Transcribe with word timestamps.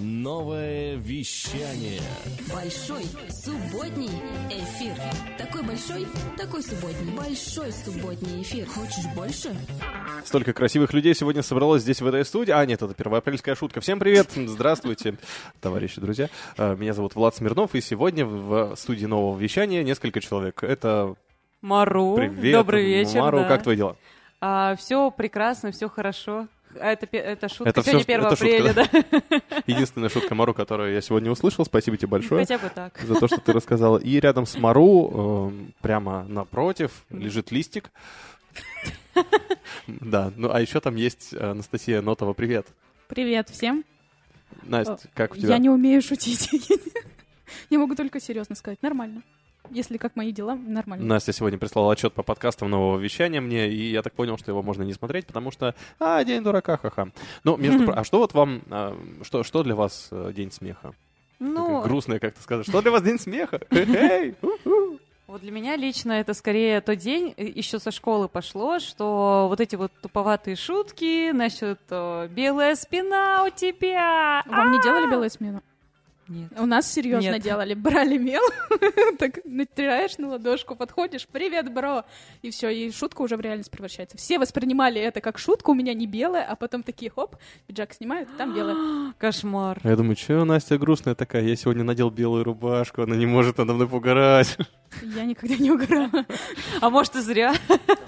Новое 0.00 0.96
вещание. 0.96 2.00
Большой 2.52 3.04
субботний 3.30 4.10
эфир. 4.50 4.94
Такой 5.38 5.62
большой, 5.62 6.06
такой 6.36 6.62
субботний. 6.62 7.12
Большой 7.14 7.70
субботний 7.70 8.42
эфир. 8.42 8.66
Хочешь 8.66 9.04
больше? 9.14 9.54
Столько 10.24 10.52
красивых 10.52 10.92
людей 10.94 11.14
сегодня 11.14 11.42
собралось 11.42 11.82
здесь, 11.82 12.00
в 12.00 12.06
этой 12.06 12.24
студии. 12.24 12.50
А, 12.50 12.64
нет, 12.66 12.82
это 12.82 12.92
первоапрельская 12.94 13.54
шутка. 13.54 13.80
Всем 13.80 13.98
привет! 13.98 14.30
Здравствуйте, 14.34 15.14
товарищи, 15.60 16.00
друзья. 16.00 16.28
А, 16.56 16.74
Меня 16.74 16.92
зовут 16.92 17.14
Влад 17.14 17.36
Смирнов, 17.36 17.74
и 17.74 17.80
сегодня 17.80 18.26
в 18.26 18.74
студии 18.76 19.06
нового 19.06 19.38
вещания 19.38 19.84
несколько 19.84 20.20
человек. 20.20 20.64
Это 20.64 21.14
Мару, 21.60 22.16
привет. 22.16 22.52
добрый 22.54 22.84
вечер. 22.84 23.20
Мару, 23.20 23.40
да. 23.40 23.48
как 23.48 23.62
твои 23.62 23.76
дела? 23.76 23.96
А, 24.40 24.74
все 24.76 25.10
прекрасно, 25.10 25.70
все 25.70 25.88
хорошо. 25.88 26.48
А 26.80 26.92
это, 26.92 27.06
это 27.16 27.48
шутка. 27.48 27.70
Это 27.70 27.82
Сегодня 27.82 28.04
всё, 28.04 28.14
1 28.14 28.26
это 28.26 28.36
шутка, 28.36 28.44
апреля, 28.44 28.74
да? 28.74 29.62
Единственная 29.66 30.08
шутка 30.08 30.34
Мару, 30.34 30.54
которую 30.54 30.92
я 30.92 31.00
сегодня 31.00 31.30
услышал. 31.30 31.64
Спасибо 31.64 31.96
тебе 31.96 32.08
большое. 32.08 32.42
Хотя 32.42 32.58
бы 32.58 32.70
так. 32.74 32.98
за 32.98 33.14
то, 33.14 33.26
что 33.26 33.40
ты 33.40 33.52
рассказала. 33.52 33.98
И 33.98 34.18
рядом 34.20 34.46
с 34.46 34.56
Мару, 34.56 35.52
э, 35.52 35.72
прямо 35.80 36.24
напротив, 36.24 37.04
лежит 37.10 37.50
листик. 37.50 37.90
Да, 39.86 40.32
ну 40.36 40.50
а 40.52 40.60
еще 40.60 40.80
там 40.80 40.96
есть 40.96 41.34
Анастасия 41.34 42.00
Нотова. 42.00 42.32
Привет. 42.32 42.66
Привет 43.08 43.48
всем. 43.50 43.84
Настя, 44.62 45.08
как 45.14 45.32
у 45.32 45.36
тебя? 45.36 45.50
Я 45.50 45.58
не 45.58 45.68
умею 45.68 46.00
шутить. 46.00 46.48
Я 47.70 47.78
могу 47.78 47.94
только 47.94 48.20
серьезно 48.20 48.54
сказать. 48.54 48.82
Нормально. 48.82 49.22
Если 49.70 49.96
как 49.96 50.14
мои 50.16 50.30
дела, 50.32 50.54
нормально. 50.54 51.04
Настя 51.06 51.32
сегодня 51.32 51.58
прислала 51.58 51.92
отчет 51.92 52.12
по 52.12 52.22
подкастам 52.22 52.70
нового 52.70 52.98
вещания 52.98 53.40
мне, 53.40 53.68
и 53.70 53.90
я 53.90 54.02
так 54.02 54.12
понял, 54.12 54.36
что 54.38 54.50
его 54.50 54.62
можно 54.62 54.82
не 54.82 54.92
смотреть, 54.92 55.26
потому 55.26 55.50
что, 55.50 55.74
а, 55.98 56.22
день 56.24 56.42
дурака, 56.42 56.76
ха-ха. 56.76 57.08
Ну, 57.44 57.56
между 57.56 57.84
про- 57.86 57.94
а 57.94 58.04
что 58.04 58.18
вот 58.18 58.34
вам, 58.34 58.62
а, 58.70 58.96
что, 59.22 59.42
что 59.42 59.62
для 59.62 59.74
вас 59.74 60.08
э, 60.10 60.32
день 60.34 60.52
смеха? 60.52 60.92
Ну, 61.40 61.82
Грустное 61.82 62.18
как-то 62.20 62.42
сказать. 62.42 62.68
Что 62.68 62.82
для 62.82 62.90
вас 62.90 63.02
день 63.02 63.18
смеха? 63.18 63.60
Вот 65.26 65.40
для 65.40 65.50
меня 65.50 65.74
лично 65.74 66.12
это 66.12 66.34
скорее 66.34 66.80
тот 66.82 66.98
день, 66.98 67.32
э, 67.38 67.44
еще 67.46 67.78
со 67.80 67.90
школы 67.90 68.28
пошло, 68.28 68.78
что 68.78 69.46
вот 69.48 69.58
эти 69.58 69.74
вот 69.74 69.90
туповатые 70.02 70.54
шутки 70.54 71.32
насчет 71.32 71.80
э, 71.90 72.28
белая 72.28 72.76
спина 72.76 73.44
у 73.44 73.50
тебя. 73.50 74.42
Вам 74.46 74.70
не 74.72 74.78
А! 74.78 74.82
делали 74.82 75.10
белую 75.10 75.30
смену? 75.30 75.62
Нет. 76.28 76.50
У 76.58 76.66
нас 76.66 76.90
серьезно 76.90 77.32
Нет. 77.32 77.42
делали. 77.42 77.74
Брали 77.84 78.16
мел, 78.16 78.42
так 79.18 79.40
натираешь 79.44 80.16
на 80.18 80.28
ладошку, 80.28 80.74
подходишь, 80.74 81.26
привет, 81.30 81.72
бро. 81.72 82.04
И 82.42 82.50
все, 82.50 82.70
и 82.70 82.90
шутка 82.90 83.22
уже 83.22 83.36
в 83.36 83.40
реальность 83.40 83.70
превращается. 83.70 84.16
Все 84.16 84.38
воспринимали 84.38 85.00
это 85.00 85.20
как 85.20 85.38
шутку, 85.38 85.72
у 85.72 85.74
меня 85.74 85.92
не 85.94 86.06
белая, 86.06 86.44
а 86.44 86.56
потом 86.56 86.82
такие, 86.82 87.10
хоп, 87.10 87.36
пиджак 87.66 87.92
снимают, 87.92 88.28
там 88.36 88.54
белая. 88.54 89.12
Кошмар. 89.18 89.80
А 89.82 89.88
Я 89.88 89.96
думаю, 89.96 90.16
что 90.16 90.44
Настя 90.44 90.78
грустная 90.78 91.14
такая? 91.14 91.42
Я 91.42 91.56
сегодня 91.56 91.84
надел 91.84 92.10
белую 92.10 92.44
рубашку, 92.44 93.02
она 93.02 93.16
не 93.16 93.26
может 93.26 93.58
надо 93.58 93.74
мной 93.74 93.88
пугать. 93.88 94.56
Я 95.02 95.24
никогда 95.24 95.56
не 95.56 95.70
угорала. 95.70 96.24
А 96.80 96.90
может 96.90 97.16
и 97.16 97.20
зря. 97.20 97.54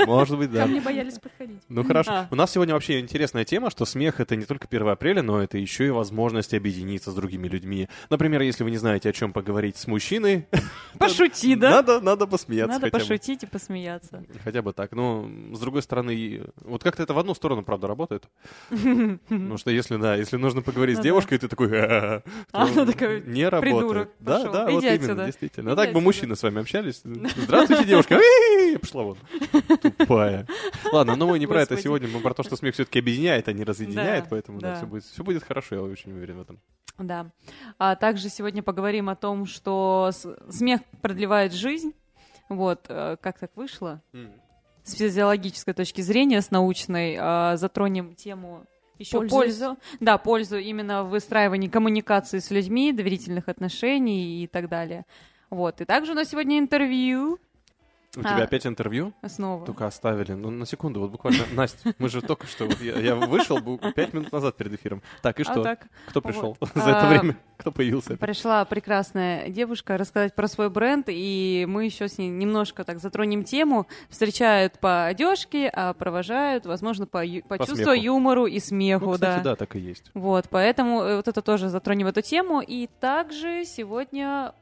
Может 0.06 0.38
быть, 0.38 0.50
Ко 0.50 0.56
да. 0.56 0.66
мне 0.66 0.80
боялись 0.80 1.18
подходить. 1.18 1.60
Ну 1.68 1.84
хорошо. 1.84 2.10
А. 2.12 2.28
У 2.30 2.34
нас 2.36 2.52
сегодня 2.52 2.74
вообще 2.74 3.00
интересная 3.00 3.44
тема, 3.44 3.70
что 3.70 3.84
смех 3.84 4.20
это 4.20 4.36
не 4.36 4.44
только 4.44 4.66
1 4.70 4.88
апреля, 4.88 5.22
но 5.22 5.42
это 5.42 5.58
еще 5.58 5.86
и 5.86 5.90
возможность 5.90 6.54
объединиться 6.54 7.10
с 7.10 7.14
другими 7.14 7.48
людьми. 7.48 7.88
Например, 8.10 8.40
если 8.42 8.64
вы 8.64 8.70
не 8.70 8.76
знаете, 8.78 9.08
о 9.08 9.12
чем 9.12 9.32
поговорить 9.32 9.76
с 9.76 9.86
мужчиной, 9.86 10.46
Пошути, 10.98 11.54
да? 11.56 11.70
надо, 11.70 12.00
надо 12.00 12.26
посмеяться 12.26 12.78
Надо 12.78 12.90
пошутить 12.90 13.42
и 13.42 13.46
посмеяться. 13.46 14.24
Хотя 14.44 14.62
бы 14.62 14.72
так. 14.72 14.92
Ну, 14.92 15.30
с 15.52 15.58
другой 15.58 15.82
стороны, 15.82 16.42
вот 16.62 16.82
как-то 16.82 17.02
это 17.02 17.14
в 17.14 17.18
одну 17.18 17.34
сторону, 17.34 17.62
правда, 17.62 17.86
работает. 17.86 18.24
Ну, 19.28 19.58
что 19.58 19.70
если, 19.70 19.96
да, 19.96 20.16
если 20.16 20.36
нужно 20.36 20.62
поговорить 20.62 20.96
с 20.96 20.98
Ну 20.98 21.04
девушкой, 21.04 21.38
ты 21.38 21.48
такой, 21.48 21.70
А 21.76 22.22
такая, 22.52 23.20
не 23.20 23.48
работает. 23.48 23.76
«Придурок, 23.76 24.10
Да, 24.20 24.50
да, 24.50 24.70
вот 24.70 24.82
именно, 24.84 25.24
действительно. 25.26 25.72
А 25.72 25.76
так 25.76 25.92
бы 25.92 26.00
мужчины 26.00 26.36
с 26.36 26.42
вами 26.42 26.60
общались. 26.76 27.02
Здравствуйте, 27.36 27.84
девушка. 27.84 28.18
Пошла 28.80 29.02
вон. 29.02 29.18
Тупая. 29.82 30.46
Ладно, 30.92 31.16
но 31.16 31.26
мы 31.26 31.38
не 31.38 31.46
про 31.46 31.62
это 31.62 31.76
сегодня, 31.76 32.08
мы 32.08 32.20
про 32.20 32.34
то, 32.34 32.42
что 32.42 32.56
смех 32.56 32.74
все-таки 32.74 32.98
объединяет, 32.98 33.48
а 33.48 33.52
не 33.52 33.64
разъединяет, 33.64 34.26
поэтому 34.28 34.60
да, 34.60 34.76
все 34.76 34.86
будет, 34.86 35.04
все 35.04 35.24
будет 35.24 35.44
хорошо, 35.44 35.76
я 35.76 35.82
очень 35.82 36.12
уверен 36.12 36.38
в 36.38 36.40
этом. 36.42 36.60
Да. 36.98 37.30
А 37.78 37.94
также 37.96 38.28
сегодня 38.28 38.62
поговорим 38.62 39.08
о 39.08 39.16
том, 39.16 39.46
что 39.46 40.10
смех 40.50 40.80
продлевает 41.02 41.52
жизнь. 41.52 41.92
Вот, 42.48 42.86
э, 42.88 43.16
как 43.20 43.38
так 43.38 43.50
вышло? 43.56 44.00
С 44.84 44.94
физиологической 44.94 45.74
точки 45.74 46.00
зрения, 46.00 46.40
с 46.40 46.52
научной, 46.52 47.16
а, 47.18 47.56
затронем 47.56 48.14
тему 48.14 48.64
еще 48.98 49.26
пользу. 49.26 49.76
Да, 49.98 50.16
пользу 50.16 50.58
именно 50.58 51.02
в 51.02 51.10
выстраивании 51.10 51.68
коммуникации 51.68 52.38
с 52.38 52.50
людьми, 52.52 52.92
доверительных 52.92 53.48
отношений 53.48 54.44
и 54.44 54.46
так 54.46 54.68
далее. 54.68 55.04
Вот. 55.50 55.80
И 55.80 55.84
также 55.84 56.12
у 56.12 56.14
нас 56.14 56.28
сегодня 56.28 56.58
интервью 56.58 57.38
У 58.16 58.20
А. 58.20 58.22
тебя 58.22 58.44
опять 58.44 58.66
интервью? 58.66 59.12
снова. 59.28 59.66
Только 59.66 59.86
оставили. 59.86 60.32
Ну, 60.32 60.48
на 60.50 60.64
секунду, 60.64 61.00
вот 61.00 61.10
буквально. 61.10 61.44
Настя, 61.52 61.94
мы 61.98 62.08
же 62.08 62.22
только 62.22 62.46
что... 62.46 62.64
вот 62.64 62.80
я, 62.80 62.98
я 62.98 63.14
вышел 63.14 63.58
пять 63.94 64.14
минут 64.14 64.32
назад 64.32 64.56
перед 64.56 64.72
эфиром. 64.72 65.02
Так, 65.20 65.38
и 65.38 65.42
А 65.42 65.44
что? 65.44 65.62
так. 65.62 65.86
Кто 66.08 66.22
пришел 66.22 66.56
Вот. 66.58 66.70
за 66.74 66.80
это 66.90 67.00
А, 67.02 67.08
время? 67.10 67.36
Кто 67.58 67.70
появился? 67.72 68.16
Пришла 68.16 68.64
прекрасная 68.64 69.50
девушка 69.50 69.98
рассказать 69.98 70.34
про 70.34 70.48
свой 70.48 70.70
бренд, 70.70 71.06
и 71.10 71.66
мы 71.68 71.84
еще 71.84 72.08
с 72.08 72.16
ней 72.16 72.30
немножко 72.30 72.84
так 72.84 73.00
затронем 73.00 73.44
тему. 73.44 73.86
Встречают 74.08 74.78
по 74.78 75.04
одежке, 75.06 75.68
а 75.68 75.92
провожают, 75.92 76.64
возможно, 76.64 77.06
по, 77.06 77.22
по, 77.48 77.56
По 77.58 77.58
чувству 77.58 77.76
смеху. 77.76 77.92
юмору 77.92 78.46
и 78.46 78.58
смеху, 78.60 79.04
Ну, 79.04 79.12
кстати, 79.12 79.44
да. 79.44 79.50
да, 79.50 79.56
так 79.56 79.76
и 79.76 79.78
есть. 79.78 80.10
Вот, 80.14 80.46
поэтому 80.48 81.02
э, 81.02 81.16
вот 81.16 81.28
это 81.28 81.42
тоже 81.42 81.68
затронем 81.68 82.06
эту 82.06 82.22
тему. 82.22 82.62
И 82.66 82.88
также 82.98 83.64
сегодня... 83.66 84.54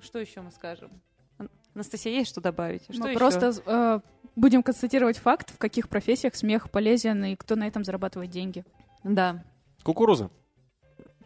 Что 0.00 0.18
еще 0.18 0.40
мы 0.40 0.50
скажем? 0.50 0.90
Ан- 1.38 1.50
Анастасия, 1.74 2.12
есть 2.12 2.30
что 2.30 2.40
добавить? 2.40 2.82
Что 2.84 3.02
Мы 3.02 3.10
еще? 3.10 3.18
просто 3.18 3.52
э, 3.66 4.00
будем 4.36 4.62
констатировать 4.62 5.18
факт, 5.18 5.50
в 5.54 5.58
каких 5.58 5.88
профессиях 5.88 6.34
смех 6.34 6.70
полезен 6.70 7.24
и 7.24 7.36
кто 7.36 7.56
на 7.56 7.66
этом 7.66 7.84
зарабатывает 7.84 8.30
деньги. 8.30 8.64
Да. 9.04 9.44
Кукуруза. 9.82 10.30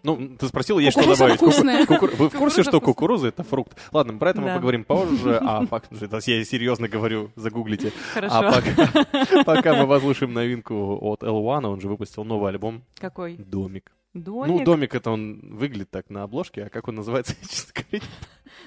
Ну, 0.02 0.34
ты 0.38 0.48
спросила, 0.48 0.78
есть 0.78 0.98
что 0.98 1.06
добавить. 1.06 1.38
Ку- 1.38 1.50
вкусная. 1.50 1.84
кукур- 1.84 2.16
Вы 2.16 2.30
в 2.30 2.32
курсе, 2.34 2.62
что 2.62 2.70
вкусная. 2.78 2.80
кукуруза 2.80 3.28
это 3.28 3.42
фрукт? 3.42 3.76
Ладно, 3.92 4.16
про 4.16 4.30
это 4.30 4.40
мы 4.40 4.46
Да. 4.46 4.54
поговорим 4.56 4.84
позже. 4.84 5.36
А 5.42 5.66
пока, 5.66 5.88
это 6.00 6.20
я 6.24 6.42
серьезно 6.44 6.88
говорю, 6.88 7.30
загуглите. 7.36 7.92
Хорошо. 8.14 8.34
А 8.34 8.52
пока, 8.52 9.44
пока 9.44 9.74
мы 9.74 9.86
послушаем 9.86 10.32
новинку 10.32 10.98
от 11.02 11.22
L1, 11.22 11.66
он 11.66 11.80
же 11.82 11.88
выпустил 11.88 12.24
новый 12.24 12.48
альбом 12.50 12.82
Какой? 12.98 13.36
«Домик». 13.36 13.92
Домик? 14.12 14.48
Ну, 14.48 14.64
«Домик» 14.64 14.94
это 14.94 15.10
он 15.12 15.40
выглядит 15.40 15.90
так 15.90 16.10
на 16.10 16.24
обложке, 16.24 16.64
а 16.64 16.68
как 16.68 16.88
он 16.88 16.96
называется, 16.96 17.34
я, 17.40 17.46
честно 17.46 17.72
говоря, 17.90 18.04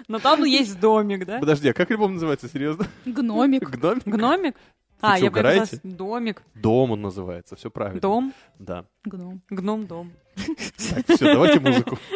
Но 0.07 0.19
там 0.19 0.43
есть 0.45 0.79
домик, 0.79 1.25
да? 1.25 1.39
Подожди, 1.39 1.69
а 1.69 1.73
как 1.73 1.91
альбом 1.91 2.13
называется, 2.13 2.47
серьезно? 2.47 2.87
Гномик. 3.05 3.69
Гномик? 3.69 4.55
Вы 4.55 5.09
а, 5.09 5.17
чё, 5.17 5.25
я 5.25 5.29
угораете? 5.31 5.79
поняла. 5.81 5.97
Домик. 5.97 6.43
Дом 6.55 6.91
он 6.91 7.01
называется, 7.01 7.57
все 7.57 7.69
правильно. 7.69 7.99
Дом. 7.99 8.33
Да. 8.57 8.85
Гном. 9.03 9.41
Гном 9.49 9.85
дом. 9.85 10.13
Так, 10.35 11.05
все, 11.07 11.33
давайте 11.33 11.59
музыку. 11.59 11.97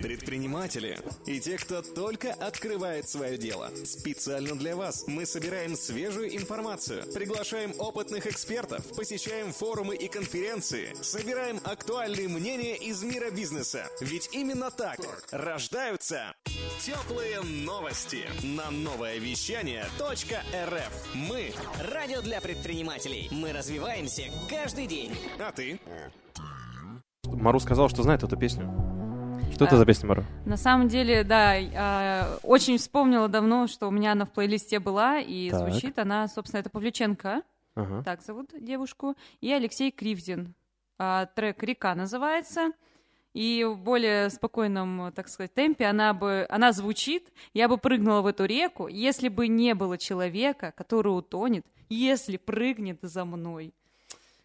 Предприниматели 0.00 0.98
и 1.26 1.40
те, 1.40 1.58
кто 1.58 1.82
только 1.82 2.32
открывает 2.32 3.08
свое 3.08 3.36
дело. 3.36 3.70
Специально 3.84 4.56
для 4.56 4.76
вас 4.76 5.04
мы 5.06 5.26
собираем 5.26 5.76
свежую 5.76 6.34
информацию, 6.36 7.04
приглашаем 7.12 7.74
опытных 7.78 8.26
экспертов, 8.26 8.86
посещаем 8.96 9.52
форумы 9.52 9.94
и 9.94 10.08
конференции, 10.08 10.94
собираем 11.02 11.60
актуальные 11.64 12.28
мнения 12.28 12.76
из 12.76 13.02
мира 13.02 13.30
бизнеса. 13.30 13.86
Ведь 14.00 14.30
именно 14.32 14.70
так 14.70 14.98
рождаются 15.30 16.34
теплые 16.80 17.40
новости 17.42 18.24
на 18.42 18.70
новое 18.70 19.18
вещание 19.18 19.84
.рф. 20.00 21.14
Мы, 21.14 21.52
Радио 21.92 22.22
для 22.22 22.40
предпринимателей. 22.40 23.28
Мы 23.30 23.52
развиваемся 23.52 24.24
каждый 24.48 24.86
день. 24.86 25.16
а 25.38 25.52
ты? 25.52 25.80
Мару 27.24 27.60
сказал, 27.60 27.88
что 27.88 28.02
знает 28.02 28.22
эту 28.22 28.36
песню. 28.36 29.03
Что 29.52 29.66
это 29.66 29.76
за 29.76 29.86
песня, 29.86 30.08
Мару? 30.08 30.24
На 30.46 30.56
самом 30.56 30.88
деле, 30.88 31.22
да, 31.22 31.54
а, 31.76 32.38
очень 32.42 32.76
вспомнила 32.78 33.28
давно, 33.28 33.66
что 33.66 33.86
у 33.86 33.90
меня 33.90 34.12
она 34.12 34.24
в 34.24 34.30
плейлисте 34.30 34.80
была, 34.80 35.18
и 35.20 35.50
Так. 35.50 35.60
звучит 35.60 35.98
она, 35.98 36.26
собственно, 36.28 36.60
это 36.60 36.70
Павлюченко, 36.70 37.42
Ага. 37.76 38.02
так 38.04 38.22
зовут 38.22 38.50
девушку, 38.58 39.16
и 39.40 39.52
Алексей 39.52 39.90
Кривдин. 39.92 40.54
А, 40.98 41.26
трек 41.26 41.62
«Река» 41.62 41.94
называется. 41.94 42.72
И 43.32 43.64
в 43.64 43.78
более 43.78 44.30
спокойном, 44.30 45.10
так 45.12 45.26
сказать, 45.28 45.52
темпе 45.54 45.86
она 45.86 46.14
бы, 46.14 46.46
она 46.48 46.70
звучит, 46.70 47.32
я 47.52 47.68
бы 47.68 47.78
прыгнула 47.78 48.22
в 48.22 48.26
эту 48.26 48.44
реку, 48.44 48.86
если 48.86 49.28
бы 49.28 49.48
не 49.48 49.74
было 49.74 49.98
человека, 49.98 50.72
который 50.76 51.08
утонет, 51.08 51.66
если 51.88 52.36
прыгнет 52.36 52.98
за 53.02 53.24
мной. 53.24 53.74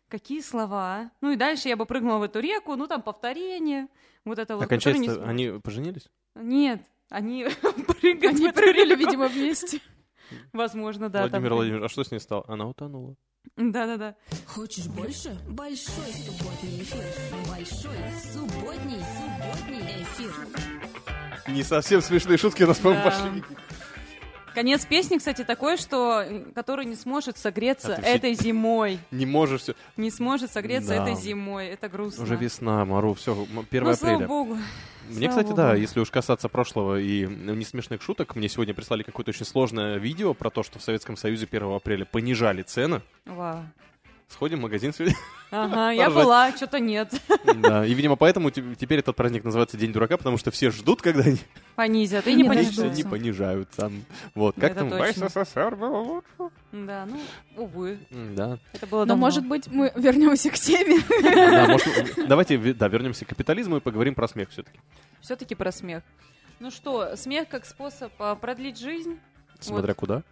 Какие 0.10 0.42
слова, 0.42 0.96
а? 0.96 1.12
Ну 1.22 1.32
и 1.32 1.36
дальше 1.36 1.70
я 1.70 1.78
бы 1.78 1.86
прыгнула 1.86 2.18
в 2.18 2.24
эту 2.24 2.40
реку, 2.40 2.76
ну 2.76 2.88
там 2.88 3.04
повторение, 3.04 3.88
вот 4.26 4.40
это 4.40 4.56
вот. 4.56 4.62
не 4.62 4.66
Окончательно, 4.66 5.06
сможет. 5.06 5.24
они 5.24 5.60
поженились? 5.64 6.08
Нет, 6.36 6.82
они 7.10 7.46
прыгают 7.88 8.38
в 8.38 8.42
Они 8.42 8.52
прыгали, 8.52 8.96
видимо, 8.96 9.28
вместе. 9.28 9.80
Возможно, 10.52 11.10
да. 11.10 11.22
Владимир 11.28 11.54
Владимирович, 11.54 11.86
а 11.86 11.90
что 11.90 12.04
с 12.04 12.12
ней 12.12 12.20
стало? 12.20 12.44
Она 12.48 12.68
утонула. 12.68 13.16
Да-да-да. 13.56 14.16
Хочешь 14.48 14.88
больше? 14.88 15.38
Большой 15.48 16.12
субботний 16.14 16.82
эфир. 16.82 17.04
Большой 17.48 17.98
субботний 18.34 19.00
эфир. 19.00 20.34
Не 21.48 21.64
совсем 21.64 22.02
смешные 22.02 22.38
шутки 22.38 22.64
у 22.64 22.68
нас, 22.68 22.78
по-моему, 22.80 23.04
пошли. 23.04 23.44
Конец 24.54 24.86
песни, 24.86 25.18
кстати, 25.18 25.44
такой, 25.44 25.78
что 25.78 26.26
который 26.56 26.86
не 26.86 26.96
сможет 26.96 27.38
согреться 27.38 27.94
А 27.94 27.96
ты 27.98 28.02
все- 28.04 28.12
этой 28.16 28.34
зимой. 28.34 29.00
Не 29.12 29.26
можешь 29.26 29.62
все. 29.62 29.74
Не 29.98 30.12
сможет 30.12 30.52
согреться 30.52 30.90
Да. 30.96 31.04
этой 31.04 31.16
зимой. 31.16 31.68
Это 31.68 31.90
грустно. 31.90 32.24
Уже 32.24 32.36
весна, 32.36 32.84
Мару, 32.86 33.14
все, 33.14 33.34
1 33.34 33.84
ну, 33.90 33.96
слава 33.96 34.16
апреля. 34.16 34.28
богу. 34.28 34.58
Мне, 35.10 35.26
Слава 35.28 35.30
кстати, 35.42 35.56
да, 35.56 35.68
богу. 35.70 35.80
если 35.82 36.00
уж 36.02 36.12
касаться 36.12 36.50
прошлого 36.50 37.00
и 37.00 37.26
несмешных 37.26 38.02
шуток, 38.02 38.36
мне 38.36 38.48
сегодня 38.48 38.74
прислали 38.76 39.02
какое-то 39.04 39.32
очень 39.32 39.46
сложное 39.46 39.98
видео 39.98 40.34
про 40.36 40.50
то, 40.52 40.62
что 40.62 40.78
в 40.78 40.84
Советском 40.84 41.18
Союзе 41.18 41.48
1 41.48 41.76
апреля 41.76 42.06
понижали 42.06 42.62
цены. 42.62 43.02
Вау. 43.26 43.64
Сходим 44.30 44.60
в 44.60 44.62
магазин 44.62 44.94
сегодня. 44.94 45.16
Ага, 45.52 45.90
я 45.90 46.12
была, 46.12 46.56
что-то 46.56 46.80
нет. 46.80 47.12
Да, 47.56 47.84
и, 47.84 47.94
видимо, 47.96 48.16
поэтому 48.16 48.52
те- 48.52 48.64
теперь 48.76 49.00
этот 49.00 49.16
праздник 49.16 49.44
называется 49.44 49.76
День 49.76 49.92
дурака, 49.92 50.18
потому 50.18 50.38
что 50.38 50.52
все 50.52 50.70
ждут, 50.70 51.02
когда 51.02 51.24
они 51.24 51.38
Понизят 51.76 52.28
и 52.28 52.34
Не 52.36 52.44
не 52.44 52.48
дождутся. 52.50 52.82
Конечно, 52.84 52.84
понижают. 52.84 52.98
не 52.98 53.04
понижаются. 53.90 53.92
Вот, 54.36 54.56
как 54.60 54.76
там. 54.76 54.92
СССР 54.92 55.76
было 55.76 55.98
лучше. 55.98 56.54
Да, 56.72 57.08
ну, 57.08 57.20
увы. 57.58 57.98
Да. 58.12 58.60
Это 58.74 58.86
было 58.86 59.06
Но, 59.06 59.16
может 59.16 59.48
быть, 59.48 59.68
мы 59.68 59.92
вернемся 59.96 60.52
к 60.52 60.60
теме. 60.60 61.00
Давайте 62.28 62.58
да, 62.76 62.88
вернемся 62.88 63.26
к 63.26 63.30
капитализму 63.30 63.78
и 63.78 63.80
поговорим 63.80 64.14
про 64.14 64.28
смех 64.28 64.50
все-таки. 64.52 64.80
Все-таки 65.22 65.56
про 65.56 65.72
смех. 65.72 66.04
Ну 66.60 66.70
что, 66.70 67.16
смех 67.16 67.48
как 67.50 67.66
способ 67.66 68.12
а, 68.20 68.36
продлить 68.36 68.78
жизнь? 68.80 69.18
Смотря 69.60 69.94
куда. 69.96 70.24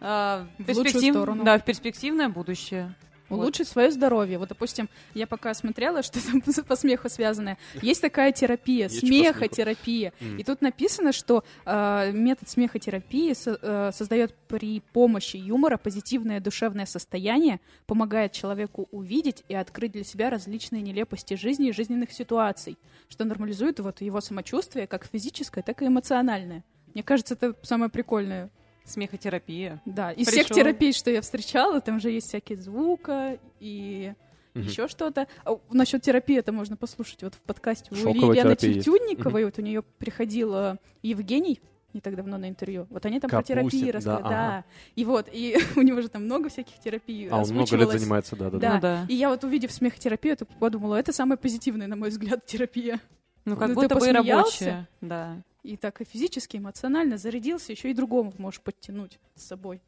а, 0.00 0.46
В 0.58 0.64
перспектив-. 0.64 1.42
Да, 1.44 1.58
в 1.58 1.64
перспективное 1.64 2.28
будущее. 2.28 2.94
Вот. 3.36 3.42
Улучшить 3.42 3.68
свое 3.68 3.90
здоровье. 3.90 4.38
Вот, 4.38 4.48
допустим, 4.48 4.88
я 5.14 5.26
пока 5.26 5.54
смотрела, 5.54 6.02
что 6.02 6.18
там 6.24 6.40
по 6.68 6.76
смеху 6.76 7.08
связанное. 7.08 7.58
Есть 7.82 8.00
такая 8.02 8.32
терапия, 8.32 8.88
смехотерапия. 8.88 10.12
И 10.38 10.44
тут 10.44 10.62
написано, 10.62 11.12
что 11.12 11.44
э, 11.64 12.12
метод 12.12 12.48
смехотерапии 12.48 13.32
со- 13.34 13.58
э, 13.60 13.90
создает 13.92 14.34
при 14.48 14.80
помощи 14.92 15.36
юмора 15.36 15.76
позитивное 15.78 16.40
душевное 16.40 16.86
состояние, 16.86 17.60
помогает 17.86 18.32
человеку 18.32 18.88
увидеть 18.90 19.44
и 19.48 19.54
открыть 19.54 19.92
для 19.92 20.04
себя 20.04 20.30
различные 20.30 20.82
нелепости 20.82 21.34
жизни 21.34 21.68
и 21.68 21.72
жизненных 21.72 22.12
ситуаций, 22.12 22.76
что 23.08 23.24
нормализует 23.24 23.80
вот 23.80 24.00
его 24.00 24.20
самочувствие 24.20 24.86
как 24.86 25.06
физическое, 25.06 25.62
так 25.62 25.82
и 25.82 25.86
эмоциональное. 25.86 26.64
Мне 26.94 27.02
кажется, 27.02 27.34
это 27.34 27.54
самое 27.62 27.90
прикольное. 27.90 28.50
Смехотерапия. 28.84 29.80
Да, 29.86 30.12
из 30.12 30.26
всех 30.28 30.46
Пришёл. 30.48 30.56
терапий, 30.56 30.92
что 30.92 31.10
я 31.10 31.20
встречала, 31.20 31.80
там 31.80 32.00
же 32.00 32.10
есть 32.10 32.28
всякие 32.28 32.58
звука 32.58 33.38
и 33.60 34.12
Мгм. 34.54 34.64
еще 34.66 34.86
что-то. 34.88 35.26
А, 35.44 35.58
насчет 35.70 36.02
терапии 36.02 36.36
это 36.38 36.52
можно 36.52 36.76
послушать 36.76 37.22
вот 37.22 37.34
в 37.34 37.40
подкасте 37.40 37.88
у 37.90 37.94
Шоковая 37.94 38.36
терапия 38.42 38.70
есть. 38.70 38.84
Тютюнниковой. 38.84 39.44
Вот 39.46 39.58
у 39.58 39.62
нее 39.62 39.82
приходил 39.82 40.78
Евгений 41.02 41.60
не 41.94 42.00
так 42.00 42.16
давно 42.16 42.38
на 42.38 42.48
интервью. 42.48 42.86
Вот 42.90 43.04
они 43.06 43.20
там 43.20 43.28
про 43.30 43.38
Капустин, 43.42 43.56
терапии 43.56 43.86
да, 43.86 43.92
рассказывали. 43.92 44.22
Да, 44.22 44.46
ага. 44.48 44.64
И 44.96 45.04
вот, 45.04 45.28
и 45.32 45.56
у 45.76 45.82
него 45.82 46.00
же 46.00 46.08
там 46.08 46.24
много 46.24 46.48
всяких 46.48 46.78
терапий 46.80 47.28
А 47.28 47.36
он 47.38 47.48
много 47.50 47.76
лет 47.76 47.90
занимается, 47.90 48.34
да, 48.36 48.50
да, 48.50 48.58
да. 48.58 48.58
Да. 48.58 48.74
Ну 48.74 48.80
да. 48.80 49.06
И 49.08 49.14
я 49.14 49.28
вот 49.28 49.44
увидев 49.44 49.72
смехотерапию, 49.72 50.36
то 50.36 50.44
подумала, 50.46 50.96
это 50.96 51.12
самая 51.12 51.36
позитивная, 51.36 51.86
на 51.86 51.96
мой 51.96 52.08
взгляд, 52.10 52.44
терапия. 52.46 53.00
Ну, 53.44 53.56
как 53.56 53.68
Ну, 53.68 53.74
ты 53.74 53.80
будто 53.88 53.96
бы 53.96 54.08
и 54.08 54.12
рабочая. 54.12 54.88
Да. 55.00 55.42
И 55.62 55.76
так 55.76 56.00
и 56.00 56.04
физически, 56.04 56.56
эмоционально 56.56 57.18
зарядился, 57.18 57.72
еще 57.72 57.90
и 57.90 57.94
другому 57.94 58.32
можешь 58.38 58.60
подтянуть 58.60 59.18
с 59.34 59.44
собой. 59.44 59.80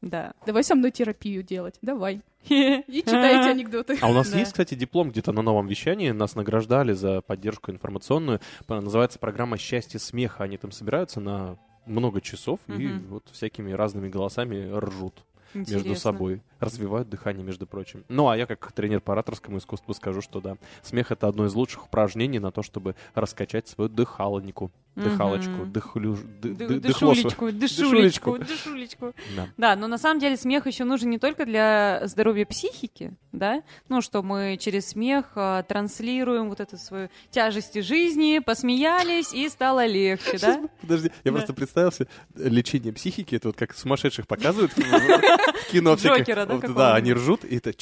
Да. 0.00 0.32
Давай 0.46 0.62
со 0.62 0.74
мной 0.74 0.90
терапию 0.90 1.42
делать, 1.42 1.74
давай. 1.82 2.22
И 2.48 3.02
читайте 3.04 3.50
анекдоты. 3.50 3.98
А 4.00 4.08
у 4.08 4.12
нас 4.12 4.30
Да. 4.30 4.38
есть, 4.38 4.52
кстати, 4.52 4.74
диплом 4.74 5.10
где-то 5.10 5.32
на 5.32 5.42
новом 5.42 5.66
вещании. 5.66 6.12
Нас 6.12 6.36
награждали 6.36 6.92
за 6.92 7.20
поддержку 7.20 7.72
информационную. 7.72 8.40
Называется 8.68 9.18
программа 9.18 9.58
«Счастье 9.58 9.98
смеха». 9.98 10.44
Они 10.44 10.56
там 10.56 10.70
собираются 10.70 11.18
на 11.20 11.58
много 11.84 12.20
часов 12.20 12.60
и 12.68 12.86
вот 13.08 13.28
всякими 13.32 13.72
разными 13.72 14.08
голосами 14.08 14.70
ржут 14.72 15.24
между 15.54 15.78
Интересно. 15.78 15.96
собой. 15.96 16.42
Развивают 16.60 17.08
дыхание, 17.08 17.42
между 17.44 17.66
прочим. 17.66 18.04
Ну, 18.08 18.28
а 18.28 18.36
я 18.36 18.46
как 18.46 18.70
тренер 18.72 19.00
по 19.00 19.12
ораторскому 19.14 19.58
искусству 19.58 19.94
скажу, 19.94 20.20
что 20.20 20.40
да, 20.40 20.58
смех— 20.82 21.10
это 21.12 21.26
одно 21.26 21.46
из 21.46 21.54
лучших 21.54 21.86
упражнений 21.86 22.38
на 22.38 22.50
то, 22.52 22.62
чтобы 22.62 22.94
раскачать 23.14 23.66
свою 23.66 23.88
дыхалнику. 23.88 24.70
Дыхалочку, 25.02 25.50
Мгм. 25.50 25.72
дыхлю... 25.72 26.18
ды-. 26.42 26.80
Дышулечку, 26.80 27.52
Дышулечку. 27.52 28.38
дышулечку. 28.38 29.14
Да. 29.36 29.48
Да, 29.56 29.76
но 29.76 29.86
на 29.86 29.98
самом 29.98 30.20
деле 30.20 30.36
смех 30.36 30.66
еще 30.66 30.84
нужен 30.84 31.10
не 31.10 31.18
только 31.18 31.46
для 31.46 32.02
здоровья 32.04 32.46
психики, 32.46 33.12
да, 33.32 33.62
ну, 33.88 34.00
что 34.00 34.22
мы 34.22 34.56
через 34.60 34.88
смех 34.88 35.32
а, 35.36 35.62
транслируем 35.62 36.48
вот 36.48 36.60
эту 36.60 36.76
свою 36.76 37.08
тяжесть 37.30 37.80
жизни, 37.82 38.40
посмеялись, 38.40 39.32
и 39.32 39.48
стало 39.48 39.86
легче, 39.86 40.38
да? 40.38 40.60
Подожди, 40.80 41.10
я 41.24 41.32
просто 41.32 41.52
представился, 41.52 42.06
э, 42.34 42.48
лечение 42.48 42.92
психики, 42.92 43.34
это 43.36 43.48
вот 43.48 43.56
как 43.56 43.74
сумасшедших 43.74 44.26
показывают 44.26 44.72
в, 44.72 44.76
кино. 45.70 45.94
Джокера, 45.94 46.46
да? 46.46 46.58
Да, 46.58 46.94
они 46.94 47.12
ржут, 47.12 47.44
и 47.44 47.56
это 47.56 47.72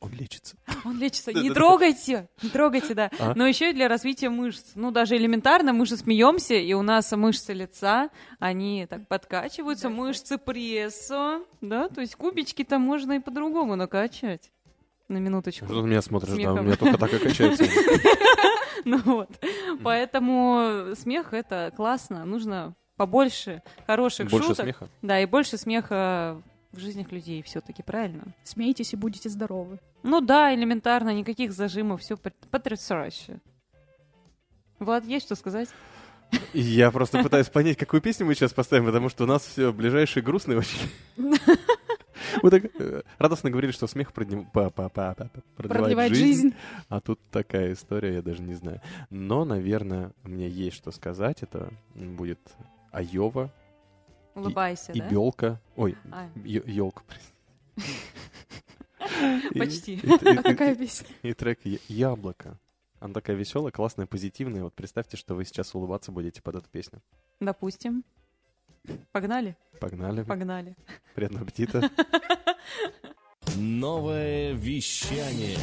он 0.00 0.12
лечится. 0.12 0.56
Он 0.84 0.98
лечится. 0.98 1.32
Не 1.46 1.50
трогайте, 1.50 2.28
не 2.42 2.48
трогайте, 2.48 2.94
да. 2.94 3.10
А? 3.18 3.34
Но 3.34 3.46
еще 3.46 3.70
и 3.70 3.72
для 3.72 3.88
развития 3.88 4.30
мышц. 4.30 4.72
Ну, 4.74 4.90
даже 4.90 5.16
элементарно 5.16 5.72
мы 5.72 5.86
же 5.86 5.96
смеемся, 5.96 6.45
и 6.54 6.72
у 6.74 6.82
нас 6.82 7.10
мышцы 7.12 7.52
лица, 7.52 8.10
они 8.38 8.86
так 8.88 9.06
подкачиваются, 9.08 9.88
мышцы 9.88 10.38
пресса, 10.38 11.40
да, 11.60 11.88
то 11.88 12.00
есть 12.00 12.14
кубички-то 12.16 12.78
можно 12.78 13.12
и 13.14 13.18
по-другому 13.20 13.76
накачать. 13.76 14.50
На 15.08 15.18
минуточку. 15.18 15.66
Что 15.66 15.74
ты 15.74 15.82
на 15.82 15.86
меня 15.86 16.02
смотришь, 16.02 16.30
да, 16.30 16.34
Смехом. 16.36 16.58
у 16.58 16.62
меня 16.62 16.76
только 16.76 16.98
так 16.98 17.12
и 17.14 17.18
качается. 17.18 17.64
Ну 18.84 18.98
вот. 19.04 19.28
Поэтому 19.82 20.94
смех 20.94 21.32
это 21.34 21.72
классно. 21.76 22.24
Нужно 22.24 22.74
побольше 22.96 23.62
хороших 23.84 24.30
Больше 24.30 24.48
шуток. 24.50 24.64
смеха. 24.64 24.88
Да, 25.02 25.18
и 25.20 25.26
больше 25.26 25.56
смеха 25.58 26.40
в 26.70 26.78
жизнях 26.78 27.10
людей 27.10 27.42
все-таки, 27.42 27.82
правильно? 27.82 28.22
Смейтесь 28.44 28.92
и 28.92 28.96
будете 28.96 29.28
здоровы. 29.28 29.80
Ну 30.04 30.20
да, 30.20 30.54
элементарно, 30.54 31.12
никаких 31.12 31.52
зажимов, 31.52 32.00
все 32.02 32.16
потрясающе. 32.16 33.40
Влад, 34.78 35.04
есть 35.04 35.26
что 35.26 35.34
сказать? 35.34 35.68
Я 36.52 36.90
просто 36.90 37.22
пытаюсь 37.22 37.48
понять, 37.48 37.76
какую 37.76 38.00
песню 38.00 38.26
мы 38.26 38.34
сейчас 38.34 38.52
поставим, 38.52 38.86
потому 38.86 39.08
что 39.08 39.24
у 39.24 39.26
нас 39.26 39.44
все 39.44 39.72
ближайшие 39.72 40.22
грустные 40.22 40.58
очень. 40.58 40.88
Мы 42.42 42.50
так 42.50 42.64
э, 42.78 43.02
радостно 43.18 43.50
говорили, 43.50 43.72
что 43.72 43.86
смех 43.86 44.12
продлевает 44.12 44.52
Продлевает 45.56 46.14
жизнь. 46.14 46.54
А 46.88 47.00
тут 47.00 47.20
такая 47.30 47.72
история, 47.72 48.14
я 48.14 48.22
даже 48.22 48.42
не 48.42 48.54
знаю. 48.54 48.80
Но, 49.10 49.44
наверное, 49.44 50.12
мне 50.22 50.48
есть 50.48 50.76
что 50.76 50.90
сказать. 50.90 51.42
Это 51.42 51.72
будет 51.94 52.40
Айова 52.90 53.52
Улыбайся, 54.34 54.92
и 54.92 55.00
да? 55.00 55.08
Белка. 55.08 55.60
Ой, 55.76 55.96
А, 56.12 56.28
елка. 56.44 57.02
Почти. 59.54 60.00
А 60.04 60.42
какая 60.42 60.74
песня? 60.74 61.06
И 61.22 61.32
трек 61.32 61.60
«Я- 61.64 61.78
«Яблоко». 61.88 62.58
Она 63.06 63.14
такая 63.14 63.36
веселая, 63.36 63.70
классная, 63.70 64.06
позитивная. 64.06 64.64
Вот 64.64 64.74
представьте, 64.74 65.16
что 65.16 65.36
вы 65.36 65.44
сейчас 65.44 65.76
улыбаться 65.76 66.10
будете 66.10 66.42
под 66.42 66.56
эту 66.56 66.68
песню. 66.68 67.00
допустим. 67.38 68.02
Погнали? 69.12 69.56
Погнали. 69.80 70.24
Погнали. 70.24 70.76
Приятного 71.14 71.44
аппетита. 71.44 71.88
Новое 73.58 74.52
вещание. 74.52 75.56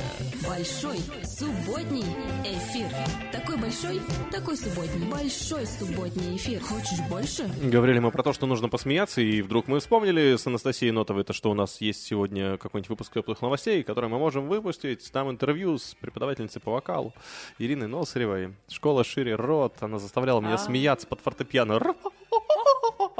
Большой 0.48 0.98
субботний 1.24 2.06
эфир. 2.44 2.88
Такой 3.32 3.56
большой, 3.58 4.02
такой 4.32 4.58
субботний. 4.58 5.08
Большой 5.08 5.68
субботний 5.68 6.38
эфир. 6.38 6.60
Хочешь 6.62 7.00
больше? 7.08 7.48
Говорили 7.62 8.00
мы 8.00 8.10
про 8.10 8.24
то, 8.24 8.34
что 8.34 8.48
нужно 8.48 8.68
посмеяться, 8.68 9.22
и 9.22 9.44
вдруг 9.44 9.68
мы 9.68 9.80
вспомнили 9.80 10.36
с 10.36 10.48
Анастасией 10.48 10.92
Нотовой, 10.92 11.24
то, 11.24 11.34
что 11.34 11.52
у 11.52 11.54
нас 11.54 11.82
есть 11.82 12.04
сегодня 12.04 12.58
какой-нибудь 12.58 12.90
выпуск 12.90 13.14
теплых 13.14 13.44
новостей, 13.44 13.84
который 13.84 14.10
мы 14.10 14.18
можем 14.18 14.48
выпустить. 14.48 15.12
Там 15.12 15.30
интервью 15.30 15.78
с 15.78 15.94
преподавательницей 15.94 16.62
по 16.62 16.72
вокалу 16.72 17.14
Ириной 17.60 17.88
Носаревой. 17.88 18.56
Школа 18.70 19.04
шире 19.04 19.36
рот. 19.36 19.76
Она 19.82 20.00
заставляла 20.00 20.42
меня 20.42 20.56
А. 20.56 20.58
смеяться 20.58 21.06
под 21.06 21.22
фортепиано. 21.22 21.80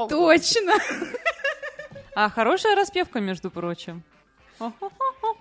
Точно! 0.08 0.72
А 2.16 2.28
хорошая 2.28 2.74
распевка, 2.74 3.20
между 3.20 3.50
прочим. 3.50 4.02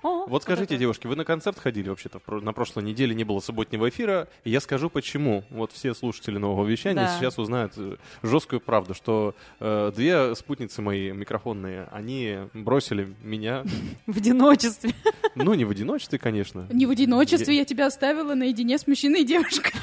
Вот 0.02 0.44
скажите, 0.44 0.78
девушки, 0.78 1.08
вы 1.08 1.16
на 1.16 1.24
концерт 1.26 1.58
ходили 1.60 1.88
вообще-то? 1.90 2.20
На 2.42 2.52
прошлой 2.54 2.84
неделе 2.84 3.16
не 3.16 3.24
было 3.24 3.40
субботнего 3.40 3.88
эфира, 3.90 4.28
и 4.44 4.50
я 4.50 4.60
скажу 4.60 4.90
почему. 4.90 5.44
Вот 5.50 5.72
все 5.72 5.94
слушатели 5.94 6.38
нового 6.38 6.66
вещания 6.66 7.06
Да. 7.06 7.18
сейчас 7.18 7.38
узнают 7.38 7.74
э, 7.78 7.98
жесткую 8.22 8.60
правду, 8.60 8.94
что 8.94 9.34
э, 9.60 9.92
две 9.96 10.36
спутницы 10.36 10.82
мои 10.82 11.12
микрофонные, 11.12 11.88
они 11.92 12.38
бросили 12.54 13.14
меня, 13.22 13.64
В 14.08 14.18
одиночестве. 14.18 14.92
ну 15.36 15.54
не 15.54 15.64
в 15.66 15.70
одиночестве, 15.70 16.20
конечно. 16.20 16.68
Не 16.72 16.86
в 16.86 16.90
одиночестве 16.90 17.56
я 17.56 17.66
тебя 17.66 17.86
оставила 17.88 18.34
наедине 18.36 18.78
с 18.78 18.88
мужчиной 18.88 19.22
и 19.22 19.26
девушкой. 19.26 19.74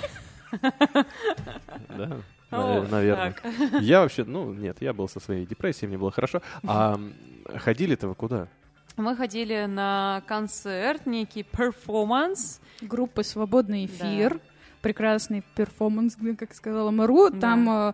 Да, 1.89 2.19
О, 2.51 2.85
наверное. 2.91 3.33
так. 3.33 3.81
Я 3.81 4.01
вообще, 4.03 4.25
ну 4.25 4.53
нет, 4.53 4.79
я 4.81 4.93
был 4.93 5.09
со 5.09 5.21
своей 5.21 5.47
депрессией, 5.47 5.89
мне 5.89 5.99
было 5.99 6.11
хорошо. 6.11 6.43
А 6.67 6.99
ходили-то 7.57 8.09
вы 8.09 8.15
куда? 8.15 8.49
Мы 8.97 9.17
ходили 9.17 9.65
на 9.67 10.23
концерт, 10.27 11.07
некий 11.07 11.43
перформанс. 11.43 12.61
Группы 12.81 13.23
«Свободный 13.25 13.87
эфир». 13.87 14.41
прекрасный 14.83 15.43
перформанс, 15.55 16.17
как 16.39 16.55
сказала 16.55 16.91
Мару. 16.91 17.29
Да. 17.31 17.39
Там 17.39 17.69
э, 17.69 17.93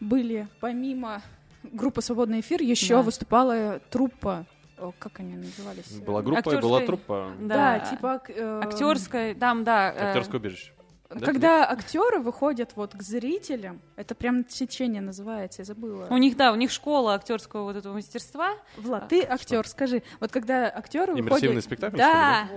были, 0.00 0.48
помимо 0.60 1.22
группы 1.62 2.02
«Свободный 2.02 2.40
эфир», 2.40 2.60
еще 2.60 2.96
Да. 2.96 3.02
выступала 3.02 3.78
труппа, 3.90 4.44
о, 4.76 4.90
как 4.98 5.20
они 5.20 5.36
назывались? 5.36 5.88
Была 6.00 6.20
группа 6.20 6.50
и 6.50 6.60
была 6.60 6.80
Актерской- 6.80 6.86
труппа. 6.86 7.30
Да, 7.40 7.78
типа... 7.78 8.14
ак- 8.14 8.30
э, 8.30 8.60
Актерской, 8.64 9.34
там, 9.34 9.62
да. 9.62 9.92
э, 9.92 10.08
Актерское 10.08 10.40
убежище. 10.40 10.72
Да? 11.14 11.26
Когда 11.26 11.70
актеры 11.70 12.20
выходят 12.20 12.72
вот 12.76 12.94
к 12.94 13.02
зрителям, 13.02 13.80
это 13.96 14.14
прям 14.14 14.44
течение 14.44 15.00
называется, 15.00 15.62
я 15.62 15.64
забыла. 15.66 16.06
У 16.10 16.16
них, 16.16 16.36
да, 16.36 16.52
у 16.52 16.56
них 16.56 16.70
школа 16.70 17.14
актерского 17.14 17.64
вот 17.64 17.76
этого 17.76 17.94
мастерства. 17.94 18.54
Влад, 18.76 19.08
ты 19.08 19.22
актер, 19.22 19.66
скажи, 19.66 20.02
вот 20.20 20.32
когда 20.32 20.66
актеры 20.66 21.12
Иммерсивный 21.12 21.48
выходят... 21.48 21.64
спектакль, 21.64 21.96
Да, 21.96 22.48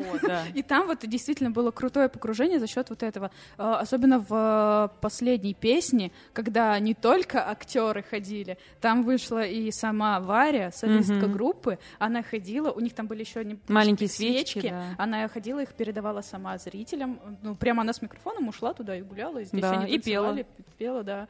и 0.54 0.64
там 0.64 0.88
вот 0.88 1.00
действительно 1.02 1.52
было 1.52 1.72
крутое 1.72 2.10
погружение 2.10 2.60
за 2.60 2.68
счет 2.68 2.90
вот 2.90 3.04
этого. 3.04 3.32
Э, 3.58 3.78
Особенно 3.80 4.20
в 4.20 4.92
э, 4.92 5.02
последней 5.02 5.54
песне, 5.54 6.12
когда 6.34 6.78
не 6.80 6.94
только 6.94 7.50
актеры 7.50 8.04
ходили, 8.04 8.58
там 8.82 9.04
вышла 9.04 9.46
и 9.46 9.72
сама 9.72 10.20
Варя, 10.20 10.72
солистка 10.72 11.28
группы, 11.28 11.80
она 12.00 12.24
ходила, 12.24 12.72
у 12.72 12.80
них 12.80 12.94
там 12.94 13.08
были 13.08 13.22
еще 13.22 13.44
Маленькие 13.68 14.10
свечки, 14.10 14.70
да. 14.70 14.96
она 14.98 15.28
ходила, 15.28 15.62
их 15.62 15.74
передавала 15.74 16.22
сама 16.22 16.58
зрителям, 16.58 17.20
ну 17.42 17.56
прямо 17.56 17.82
она 17.82 17.94
с 17.94 18.02
микрофоном 18.02 18.47
ушла 18.50 18.74
туда 18.74 18.96
и 18.96 19.02
гуляла, 19.02 19.40
и 19.40 19.46
здесь 19.46 19.62
Да, 19.62 19.72
они 19.72 19.92
и 19.94 20.00
пела. 20.00 20.38
пела, 20.78 21.04
да. 21.04 21.28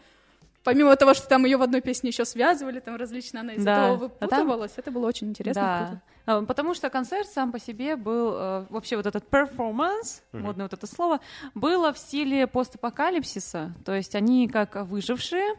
Помимо 0.63 0.93
того, 0.97 1.13
что 1.13 1.29
там 1.29 1.45
ее 1.45 1.55
в 1.57 1.61
одной 1.61 1.79
песне 1.79 2.09
еще 2.09 2.25
связывали, 2.25 2.79
там 2.81 2.97
различно 2.97 3.39
она 3.39 3.53
из 3.53 3.63
Да. 3.63 3.71
этого 3.93 4.11
А 4.19 4.27
там- 4.27 4.39
выпутывалась, 4.39 4.73
это 4.75 4.91
было 4.91 5.07
очень 5.07 5.29
интересно, 5.29 5.61
Да. 5.61 5.77
круто. 5.87 6.01
А, 6.25 6.41
Потому 6.45 6.73
что 6.73 6.89
концерт 6.89 7.29
сам 7.29 7.53
по 7.53 7.59
себе 7.59 7.95
был, 7.95 8.33
э, 8.35 8.65
вообще 8.69 8.97
вот 8.97 9.05
этот 9.05 9.25
перформанс, 9.29 10.23
Мгм. 10.33 10.43
модное 10.43 10.65
вот 10.65 10.73
это 10.73 10.85
слово, 10.85 11.21
было 11.55 11.93
в 11.93 11.97
стиле 11.97 12.47
постапокалипсиса. 12.47 13.73
То 13.85 13.95
есть 13.95 14.13
они 14.15 14.49
как 14.49 14.75
выжившие, 14.75 15.55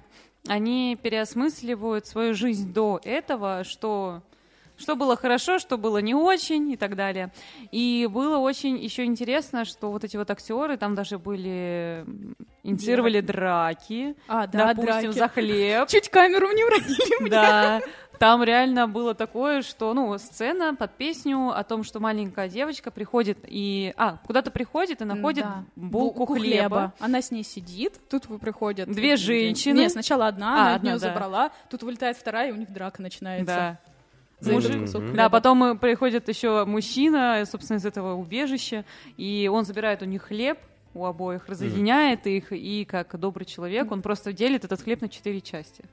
они 0.47 0.99
переосмысливают 1.03 2.07
свою 2.07 2.35
жизнь 2.35 2.73
до 2.73 3.00
этого, 3.03 3.65
что 3.65 4.23
что 4.78 4.97
было 4.97 5.16
хорошо, 5.16 5.58
что 5.58 5.76
было 5.76 5.99
не 5.99 6.14
очень 6.14 6.70
и 6.70 6.76
так 6.76 6.97
далее. 6.97 7.32
И 7.73 8.08
было 8.11 8.38
очень 8.38 8.78
еще 8.78 9.04
интересно, 9.04 9.64
что 9.64 9.90
вот 9.90 10.04
эти 10.04 10.16
вот 10.16 10.30
актеры 10.30 10.76
там 10.76 10.94
даже 10.94 11.18
были 11.18 12.04
инициировали 12.62 13.20
драки, 13.20 14.14
А, 14.28 14.47
да, 14.47 14.73
допустим, 14.75 15.11
драки. 15.12 15.18
за 15.18 15.28
хлеб. 15.28 15.88
Чуть 15.88 16.08
камеру 16.11 16.49
не 16.52 16.64
уронили. 16.64 17.28
Да, 17.30 17.80
там 18.18 18.42
реально 18.42 18.88
было 18.88 19.14
такое, 19.14 19.62
что, 19.62 19.94
ну, 19.94 20.16
сцена 20.18 20.75
под 20.75 20.92
песню 20.97 21.50
о 21.50 21.62
том, 21.62 21.85
что 21.85 22.00
маленькая 22.00 22.49
девочка 22.49 22.90
приходит 22.90 23.38
и... 23.47 23.94
А, 23.97 24.18
куда-то 24.26 24.50
приходит 24.50 25.00
и 25.00 25.04
находит 25.04 25.44
Да. 25.44 25.64
булку, 25.76 26.18
Булку 26.26 26.35
хлеба. 26.35 26.92
Она 26.99 27.23
с 27.23 27.30
ней 27.30 27.44
сидит, 27.44 27.94
тут 28.11 28.25
приходят... 28.40 28.90
Две 28.90 29.16
женщины. 29.16 29.78
Не, 29.78 29.88
сначала 29.88 30.26
одна, 30.26 30.49
А, 30.49 30.50
она 30.50 30.75
одна, 30.75 30.75
одну 30.75 30.90
да. 30.90 30.99
забрала, 30.99 31.50
тут 31.70 31.82
вылетает 31.85 32.16
вторая, 32.16 32.49
и 32.49 32.52
у 32.52 32.56
них 32.56 32.73
драка 32.73 33.00
начинается. 33.02 33.47
Да. 33.47 33.78
Мужик. 34.40 34.88
хлеба. 34.88 35.16
Да, 35.16 35.28
потом 35.28 35.64
э, 35.64 35.75
приходит 35.76 36.28
еще 36.28 36.64
мужчина, 36.64 37.42
собственно, 37.50 37.78
из 37.78 37.87
этого 37.87 38.14
убежища, 38.14 38.85
и 39.16 39.50
он 39.52 39.64
забирает 39.64 40.02
у 40.02 40.04
них 40.04 40.23
хлеб, 40.23 40.59
у 40.95 41.04
обоих, 41.04 41.49
разъединяет 41.49 42.26
их, 42.26 42.52
и 42.52 42.85
как 42.85 43.18
добрый 43.18 43.47
человек, 43.47 43.90
он 43.90 44.02
просто 44.02 44.33
делит 44.33 44.64
этот 44.64 44.80
хлеб 44.83 45.00
на 45.00 45.09
четыре 45.09 45.40
части. 45.40 45.85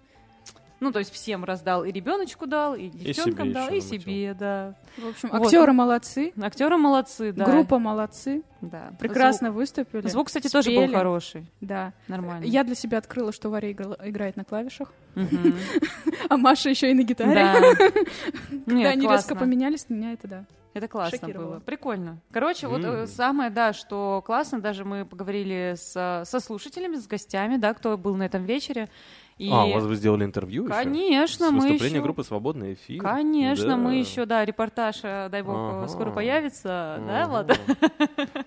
Ну, 0.82 0.91
то 0.91 1.00
есть 1.00 1.12
всем 1.13 1.46
раздал, 1.46 1.86
и 1.86 1.91
ребеночку 1.91 2.48
дал, 2.48 2.75
и 2.75 2.89
девчонкам 2.89 3.46
себе 3.48 3.53
дал, 3.53 3.67
и 3.67 3.70
намутил. 3.72 3.89
себе, 4.00 4.34
да. 4.34 4.75
В 4.98 5.08
общем, 5.08 5.29
Вот. 5.32 5.44
актеры 5.46 5.72
молодцы, 5.74 6.34
Актеры 6.41 6.77
молодцы, 6.77 7.32
да. 7.32 7.46
группа 7.46 7.79
молодцы, 7.79 8.44
да. 8.62 8.91
прекрасно 9.00 9.51
выступили. 9.51 10.01
Звук, 10.01 10.12
звук, 10.12 10.27
кстати, 10.27 10.50
тоже 10.50 10.72
был 10.72 10.84
спели. 10.84 10.94
хороший, 10.94 11.46
Да. 11.62 11.94
нормально. 12.08 12.44
Я 12.46 12.63
для 12.63 12.75
себя 12.75 12.98
открыла, 12.98 13.32
что 13.32 13.50
Варя 13.50 13.72
играет 13.72 14.36
на 14.36 14.44
клавишах, 14.44 14.91
а 16.29 16.38
Маша 16.38 16.70
еще 16.70 16.91
и 16.91 16.94
на 16.94 17.03
гитаре. 17.03 17.34
Да. 17.34 17.62
Когда 18.65 18.89
они 18.89 19.08
резко 19.08 19.36
поменялись, 19.36 19.86
меня 19.89 20.13
это 20.13 20.27
да. 20.27 20.46
Это 20.74 20.89
классно 20.89 21.17
Шокировало. 21.20 21.50
было. 21.51 21.60
Прикольно. 21.62 22.17
Короче, 22.34 22.67
вот 22.67 22.84
э, 22.84 23.08
самое, 23.08 23.50
да, 23.50 23.72
что 23.72 24.22
классно, 24.25 24.60
даже 24.60 24.84
мы 24.84 25.05
поговорили 25.05 25.75
с, 25.77 26.24
со 26.25 26.39
слушателями, 26.41 26.98
с 26.98 27.08
гостями, 27.08 27.55
да, 27.55 27.74
кто 27.74 27.98
был 27.98 28.15
на 28.15 28.24
этом 28.24 28.44
вечере. 28.44 28.89
И, 29.38 29.50
А, 29.51 29.65
у 29.65 29.74
вас 29.74 29.84
вы 29.84 29.96
сделали 29.98 30.24
интервью 30.24 30.63
еще? 30.63 30.74
конечно, 30.74 31.48
С 31.50 31.51
мы 31.51 31.68
еще... 31.72 32.00
группы 32.00 32.24
«Свободный 32.24 32.74
эфир»? 32.75 33.01
Конечно, 33.01 33.68
Да. 33.68 33.75
мы 33.75 33.96
еще, 33.96 34.25
да, 34.25 34.46
репортаж, 34.46 35.00
э, 35.04 35.27
дай 35.30 35.42
бог, 35.42 35.56
э, 35.56 35.77
Ага. 35.80 35.88
скоро 35.89 36.12
появится, 36.12 37.04
да, 37.06 37.24
Ага. 37.24 37.27
Влад? 37.30 37.60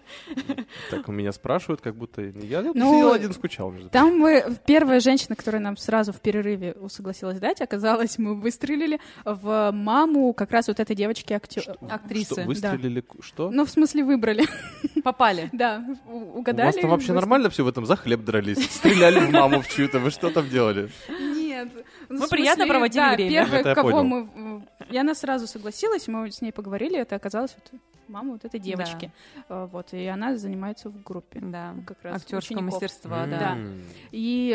Так, 0.91 1.09
у 1.09 1.13
меня 1.13 1.33
спрашивают, 1.33 1.81
как 1.83 1.95
будто... 1.95 2.23
Я 2.23 2.63
Ну, 2.63 2.73
сидел 2.73 3.13
один, 3.13 3.33
скучал. 3.35 3.71
между 3.71 3.91
Там 3.91 4.19
мы, 4.19 4.57
первая 4.67 5.01
женщина, 5.01 5.37
которая 5.37 5.61
нам 5.61 5.77
сразу 5.77 6.13
в 6.13 6.21
перерыве 6.21 6.75
согласилась 6.89 7.39
дать, 7.39 7.61
оказалось, 7.61 8.17
мы 8.19 8.35
выстрелили 8.41 8.99
в 9.27 9.71
маму 9.73 10.33
как 10.33 10.51
раз 10.53 10.69
вот 10.69 10.81
этой 10.81 10.97
девочки 10.97 11.33
актер. 11.35 11.63
Что, 11.63 11.77
выстрелили? 12.47 13.01
к- 13.03 13.23
Что? 13.23 13.51
Ну, 13.51 13.67
в 13.67 13.71
смысле, 13.71 14.05
выбрали. 14.05 14.47
Попали. 15.05 15.51
Да, 15.59 15.85
у- 16.07 16.13
У 16.37 16.39
угадали. 16.39 16.67
вас 16.67 16.77
там 16.77 16.91
вообще 16.91 17.13
нормально 17.13 17.51
все 17.51 17.65
в 17.65 17.69
этом? 17.69 17.85
За 17.85 17.97
хлеб 17.97 18.23
дрались? 18.25 18.65
Стреляли 18.71 19.19
в 19.19 19.31
маму 19.33 19.61
в 19.61 19.69
чью-то? 19.69 19.99
Вы 19.99 20.11
что 20.11 20.31
там 20.31 20.49
делали? 20.49 20.78
Нет. 21.09 21.69
Ну, 22.09 22.21
Мы 22.21 22.29
приятно 22.29 22.67
проводили 22.67 23.01
да, 23.03 23.13
время. 23.15 23.31
Первая, 23.31 23.61
Это 23.61 23.69
я 23.71 23.75
кого 23.75 23.91
понял. 23.91 24.05
мы... 24.35 24.63
э, 24.81 24.85
И 24.95 24.97
она 24.99 25.15
сразу 25.15 25.47
согласилась, 25.47 26.09
мы 26.09 26.31
с 26.31 26.41
ней 26.43 26.53
поговорили, 26.53 26.99
это 26.99 27.17
оказалось 27.17 27.55
вот 27.57 27.81
мама 28.09 28.33
вот 28.33 28.45
этой 28.45 28.59
девочки. 28.61 29.13
Э, 29.49 29.69
Вот, 29.71 29.93
и 29.93 30.07
она 30.07 30.37
занимается 30.37 30.89
в 30.91 31.03
группе. 31.03 31.41
Да, 31.43 31.75
Как 31.87 31.99
раз 32.03 32.17
актерского 32.23 32.59
учеников. 32.59 32.81
мастерства, 32.81 33.27
да. 33.27 33.53
М. 33.57 33.83
И 34.13 34.49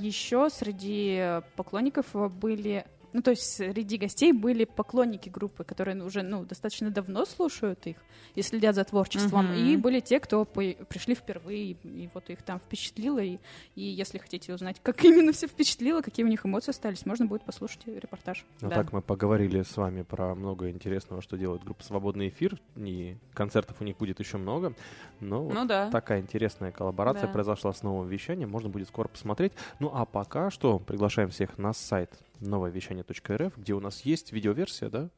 еще 0.00 0.48
среди 0.50 1.40
поклонников 1.56 2.06
э, 2.14 2.28
были, 2.28 2.84
ну 3.14 3.22
то 3.22 3.30
есть 3.30 3.42
среди 3.44 3.96
гостей 3.96 4.32
были 4.32 4.64
поклонники 4.64 5.30
группы, 5.30 5.64
которые 5.64 6.02
уже 6.04 6.22
ну 6.22 6.44
достаточно 6.44 6.90
давно 6.90 7.24
слушают 7.24 7.86
их 7.86 7.96
и 8.34 8.42
следят 8.42 8.74
за 8.74 8.84
творчеством. 8.84 9.46
Мгм. 9.46 9.54
И 9.54 9.76
были 9.76 10.00
те, 10.00 10.20
кто 10.20 10.44
по- 10.44 10.60
пришли 10.88 11.14
впервые, 11.14 11.70
и, 11.70 11.76
и 11.88 12.10
вот 12.12 12.28
их 12.28 12.42
там 12.42 12.58
впечатлило. 12.58 13.20
И, 13.20 13.38
и 13.76 13.82
если 13.82 14.18
хотите 14.18 14.52
узнать, 14.52 14.76
как 14.82 15.02
именно 15.04 15.32
все 15.32 15.46
впечатлило, 15.46 16.02
какие 16.02 16.26
у 16.26 16.28
них 16.28 16.44
эмоции 16.44 16.70
остались, 16.70 17.06
можно 17.06 17.24
будет 17.26 17.44
послушать 17.44 17.86
репортаж. 17.86 18.44
Ну 18.60 18.68
Да. 18.68 18.74
так 18.74 18.92
мы 18.92 19.00
поговорили 19.00 19.62
с 19.62 19.76
вами 19.76 20.02
про 20.02 20.34
много 20.34 20.68
интересного, 20.70 21.22
что 21.22 21.36
делает 21.38 21.62
группа 21.64 21.82
«Свободный 21.84 22.28
эфир». 22.28 22.60
И 22.76 23.16
концертов 23.32 23.76
у 23.80 23.84
них 23.84 23.96
будет 23.96 24.18
еще 24.18 24.36
много. 24.36 24.74
Но 25.20 25.44
вот 25.44 25.54
Ну 25.54 25.64
да. 25.64 25.88
такая 25.90 26.20
интересная 26.20 26.72
коллаборация 26.72 27.28
Да. 27.28 27.32
произошла 27.32 27.72
с 27.72 27.82
новым 27.84 28.08
вещанием. 28.08 28.50
Можно 28.50 28.68
будет 28.70 28.88
скоро 28.88 29.06
посмотреть. 29.06 29.52
Ну 29.78 29.90
а 29.94 30.04
пока 30.04 30.50
что 30.50 30.80
приглашаем 30.80 31.30
всех 31.30 31.56
на 31.58 31.72
сайт 31.72 32.10
нововещание.рф, 32.44 33.56
где 33.56 33.74
у 33.74 33.80
нас 33.80 34.02
есть 34.02 34.32
видеоверсия, 34.32 34.88
да? 34.88 35.10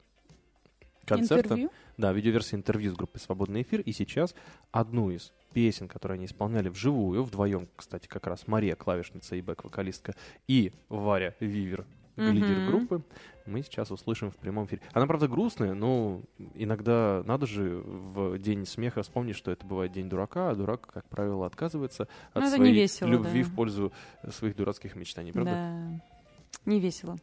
Концерта. 1.05 1.55
Интервью. 1.55 1.71
Да, 1.97 2.13
видеоверсия 2.13 2.59
интервью 2.59 2.93
с 2.93 2.95
группой 2.97 3.19
«Свободный 3.19 3.63
эфир». 3.63 3.81
И 3.81 3.93
сейчас 3.93 4.35
одну 4.73 5.11
из 5.11 5.33
песен, 5.53 5.89
которые 5.89 6.17
они 6.17 6.27
исполняли 6.27 6.69
вживую, 6.69 7.23
вдвоем, 7.23 7.69
кстати, 7.77 8.09
как 8.09 8.27
раз 8.27 8.47
Мария, 8.47 8.75
клавишница 8.75 9.37
и 9.37 9.41
бэк-вокалистка, 9.41 10.15
и 10.49 10.73
Варя 10.89 11.35
Вивер, 11.41 11.87
лидер 12.17 12.59
Мгм. 12.59 12.67
группы, 12.67 13.03
мы 13.47 13.63
сейчас 13.63 13.91
услышим 13.91 14.31
в 14.31 14.37
прямом 14.37 14.67
эфире. 14.67 14.83
Она, 14.93 15.07
правда, 15.07 15.29
грустная, 15.29 15.75
но 15.75 16.23
иногда 16.55 17.23
надо 17.25 17.47
же 17.47 17.83
в 17.85 18.39
день 18.39 18.67
смеха 18.67 19.03
вспомнить, 19.03 19.37
что 19.37 19.51
это 19.51 19.65
бывает 19.65 19.93
день 19.93 20.09
дурака, 20.09 20.51
а 20.51 20.55
дурак, 20.55 20.89
как 20.93 21.09
правило, 21.09 21.47
отказывается 21.47 22.09
от 22.33 22.49
своей 22.49 22.75
весело, 22.75 23.09
любви 23.09 23.43
да. 23.43 23.49
в 23.49 23.55
пользу 23.55 23.93
своих 24.31 24.57
дурацких 24.57 24.97
мечтаний, 24.97 25.33
правда? 25.33 25.51
Да. 25.53 26.16
Не 26.67 26.81
весело. 26.81 27.17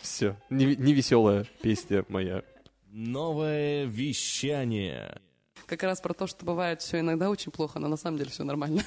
Все, 0.00 0.36
невеселая 0.50 1.46
песня 1.62 2.04
моя. 2.08 2.42
Новое 2.90 3.84
вещание. 3.84 5.20
Как 5.66 5.84
раз 5.84 6.00
про 6.00 6.14
то, 6.14 6.26
что 6.26 6.44
бывает 6.44 6.82
все 6.82 6.98
иногда 6.98 7.30
очень 7.30 7.52
плохо, 7.52 7.78
но 7.78 7.86
на 7.86 7.96
самом 7.96 8.18
деле 8.18 8.30
все 8.30 8.42
нормально. 8.42 8.82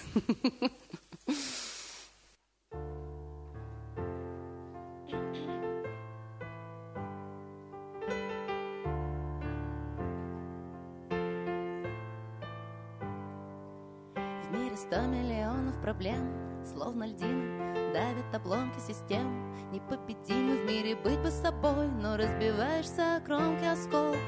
В 14.44 14.54
мире 14.54 14.76
сто 14.76 15.02
миллионов 15.04 15.80
проблем, 15.82 16.51
словно 16.66 17.06
льдины, 17.06 17.94
давят 17.94 18.34
обломки 18.34 18.80
систем. 18.80 19.54
Непобедимы 19.72 20.58
в 20.58 20.66
мире 20.66 20.96
быть 20.96 21.20
бы 21.20 21.32
собой, 21.32 21.88
но 21.88 22.18
разбиваешься 22.18 23.18
о 23.18 23.22
кромки 23.22 23.64
осколков, 23.64 24.20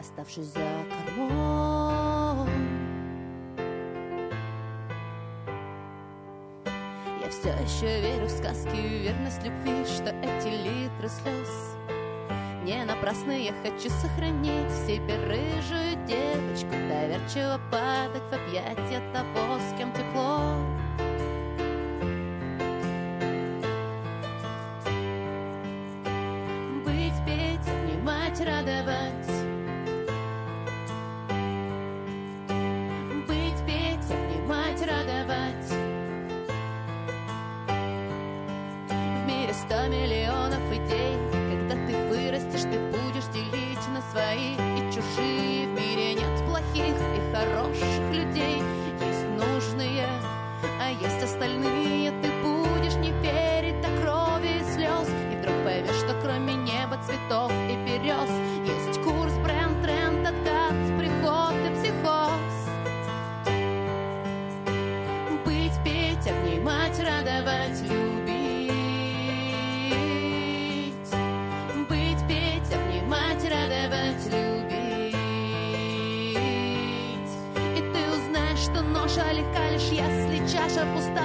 оставшись 0.00 0.46
за 0.46 0.60
кормой. 1.16 2.48
Я 7.22 7.30
все 7.30 7.50
еще 7.50 8.00
верю 8.00 8.26
в 8.26 8.30
сказки 8.30 8.76
верность 8.76 9.42
любви, 9.44 9.84
что 9.84 10.10
эти 10.10 10.48
литры 10.48 11.08
слез 11.08 11.76
не 12.68 12.84
напрасно 12.84 13.32
я 13.32 13.54
хочу 13.62 13.88
сохранить 13.88 14.70
в 14.70 14.86
себе 14.86 15.14
рыжую 15.24 15.96
девочку, 16.06 16.70
доверчиво 16.70 17.58
падать 17.70 18.22
в 18.30 18.34
объятия 18.34 19.00
того, 19.14 19.58
с 19.58 19.78
кем 19.78 19.90
тепло. 19.92 20.54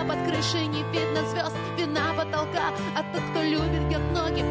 Под 0.04 0.18
крышей 0.28 0.68
не 0.68 0.84
видно 0.92 1.22
звезд, 1.30 1.56
вина 1.78 2.14
потолка, 2.16 2.72
а 2.96 3.04
тот, 3.14 3.22
кто 3.32 3.42
любит, 3.42 3.88
бьет 3.90 4.02
ноги 4.14 4.44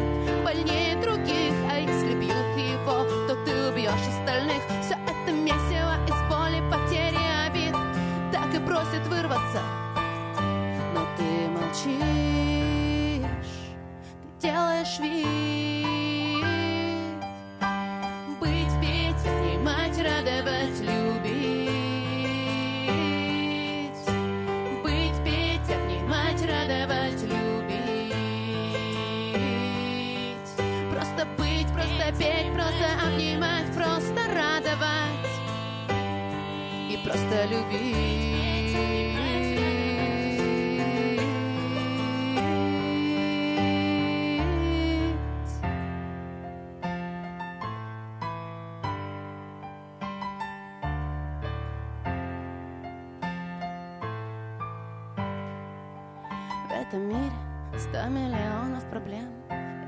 этом 56.93 57.07
мире 57.07 57.31
сто 57.77 58.07
миллионов 58.07 58.83
проблем. 58.89 59.29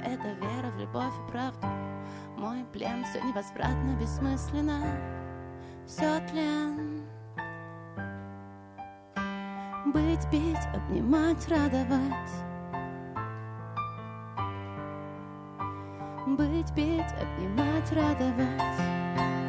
Это 0.04 0.30
вера 0.42 0.72
в 0.72 0.80
любовь 0.80 1.14
и 1.28 1.32
правду. 1.32 1.68
Мой 2.38 2.66
плен 2.74 3.04
все 3.06 3.22
невозвратно, 3.22 3.96
бессмысленно. 4.00 4.82
Все 5.86 6.20
тлен 6.32 6.95
Быть, 9.96 10.30
петь, 10.30 10.58
обнимать, 10.74 11.48
радовать. 11.48 12.30
Быть, 16.28 16.76
петь, 16.76 17.14
обнимать, 17.22 17.94
радовать 17.94 19.45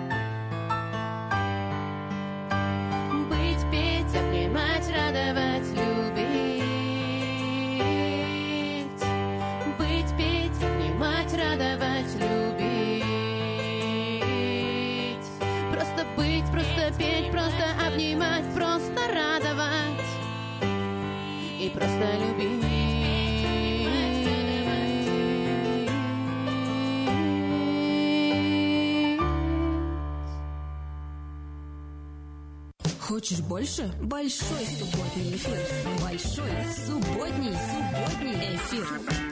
Хочешь 33.06 33.38
больше? 33.38 33.88
Большой 34.02 34.66
субботний 34.66 35.36
эфир. 35.36 35.58
Большой 36.02 36.50
субботний, 36.86 37.54
субботний 37.54 38.56
эфир. 38.56 39.25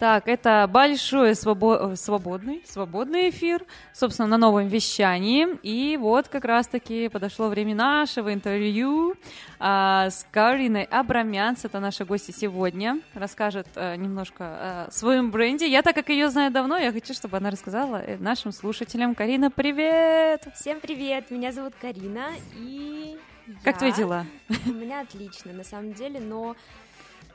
Так, 0.00 0.28
это 0.28 0.66
большой 0.66 1.32
свобо- 1.32 1.92
э, 1.92 1.96
свободный, 1.96 2.62
свободный 2.66 3.28
эфир, 3.28 3.62
собственно, 3.92 4.26
на 4.28 4.38
новом 4.38 4.66
вещании. 4.66 5.46
И 5.62 5.98
вот 5.98 6.26
как 6.28 6.46
раз-таки 6.46 7.10
подошло 7.10 7.48
время 7.48 7.74
нашего 7.74 8.32
интервью 8.32 9.14
а, 9.58 10.08
с 10.08 10.26
Кариной 10.32 10.84
Абрамянц. 10.84 11.66
Это 11.66 11.80
наша 11.80 12.06
гостья 12.06 12.32
сегодня. 12.32 13.00
Расскажет 13.12 13.66
а, 13.76 13.94
немножко 13.96 14.86
о 14.86 14.90
своем 14.90 15.30
бренде. 15.30 15.68
Я, 15.70 15.82
так 15.82 15.94
как 15.96 16.08
ее 16.08 16.30
знаю 16.30 16.50
давно, 16.50 16.78
я 16.78 16.92
хочу, 16.92 17.12
чтобы 17.12 17.36
она 17.36 17.50
рассказала 17.50 17.96
э, 17.96 18.16
нашим 18.16 18.52
слушателям. 18.52 19.14
Карина, 19.14 19.50
привет! 19.50 20.46
Всем 20.54 20.80
привет, 20.80 21.30
меня 21.30 21.52
зовут 21.52 21.74
Карина, 21.78 22.28
и 22.56 23.18
Как 23.64 23.74
я- 23.74 23.78
твои 23.78 23.92
дела? 23.92 24.24
У 24.64 24.70
меня 24.70 25.00
отлично, 25.02 25.52
на 25.52 25.62
самом 25.64 25.92
деле, 25.92 26.20
но 26.20 26.56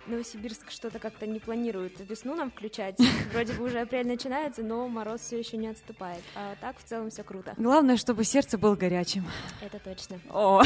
Новосибирск 0.07 0.69
что-то 0.71 0.99
как-то 0.99 1.25
не 1.25 1.39
планирует 1.39 1.99
весну 2.07 2.35
нам 2.35 2.51
включать. 2.51 2.97
Вроде 3.33 3.53
бы 3.53 3.65
уже 3.65 3.79
апрель 3.79 4.07
начинается, 4.07 4.61
но 4.63 4.87
мороз 4.87 5.21
все 5.21 5.39
еще 5.39 5.57
не 5.57 5.67
отступает. 5.67 6.21
А 6.35 6.55
так 6.61 6.77
в 6.77 6.83
целом 6.83 7.09
все 7.09 7.23
круто. 7.23 7.53
Главное, 7.57 7.97
чтобы 7.97 8.23
сердце 8.23 8.57
было 8.57 8.75
горячим. 8.75 9.25
Это 9.61 9.79
точно. 9.79 10.19
О, 10.29 10.61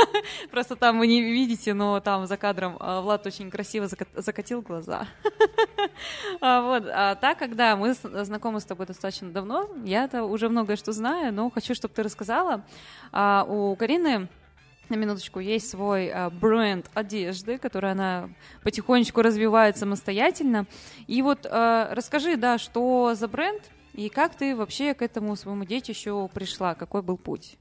просто 0.50 0.76
там 0.76 0.98
вы 0.98 1.06
не 1.06 1.22
видите, 1.22 1.74
но 1.74 2.00
там 2.00 2.26
за 2.26 2.36
кадром 2.36 2.76
а, 2.80 3.00
Влад 3.00 3.26
очень 3.26 3.50
красиво 3.50 3.86
зака- 3.86 4.06
закатил 4.14 4.62
глаза. 4.62 5.06
А, 6.40 6.62
Вот, 6.62 6.88
а 6.92 7.14
так, 7.14 7.38
когда 7.38 7.76
мы 7.76 7.94
знакомы 7.94 8.60
с 8.60 8.64
тобой 8.64 8.86
достаточно 8.86 9.30
давно, 9.30 9.68
я-то 9.84 10.24
уже 10.24 10.48
многое 10.48 10.76
что 10.76 10.92
знаю, 10.92 11.32
но 11.32 11.50
хочу, 11.50 11.74
чтобы 11.74 11.94
ты 11.94 12.02
рассказала. 12.02 12.64
А, 13.12 13.44
У 13.48 13.76
Карины 13.76 14.28
на 14.88 14.96
минуточку, 14.96 15.40
есть 15.40 15.70
свой 15.70 16.10
а, 16.10 16.30
бренд 16.30 16.90
одежды, 16.94 17.58
который 17.58 17.92
она 17.92 18.30
потихонечку 18.62 19.22
развивает 19.22 19.76
самостоятельно. 19.76 20.66
И 21.06 21.22
вот 21.22 21.46
а, 21.46 21.94
расскажи, 21.94 22.36
да, 22.36 22.58
что 22.58 23.14
за 23.14 23.28
бренд 23.28 23.62
и 23.94 24.08
как 24.08 24.34
ты 24.34 24.56
вообще 24.56 24.92
к 24.92 25.02
этому 25.02 25.36
своему 25.36 25.64
детищу 25.64 26.28
пришла, 26.34 26.74
какой 26.74 27.02
был 27.02 27.16
путь? 27.16 27.56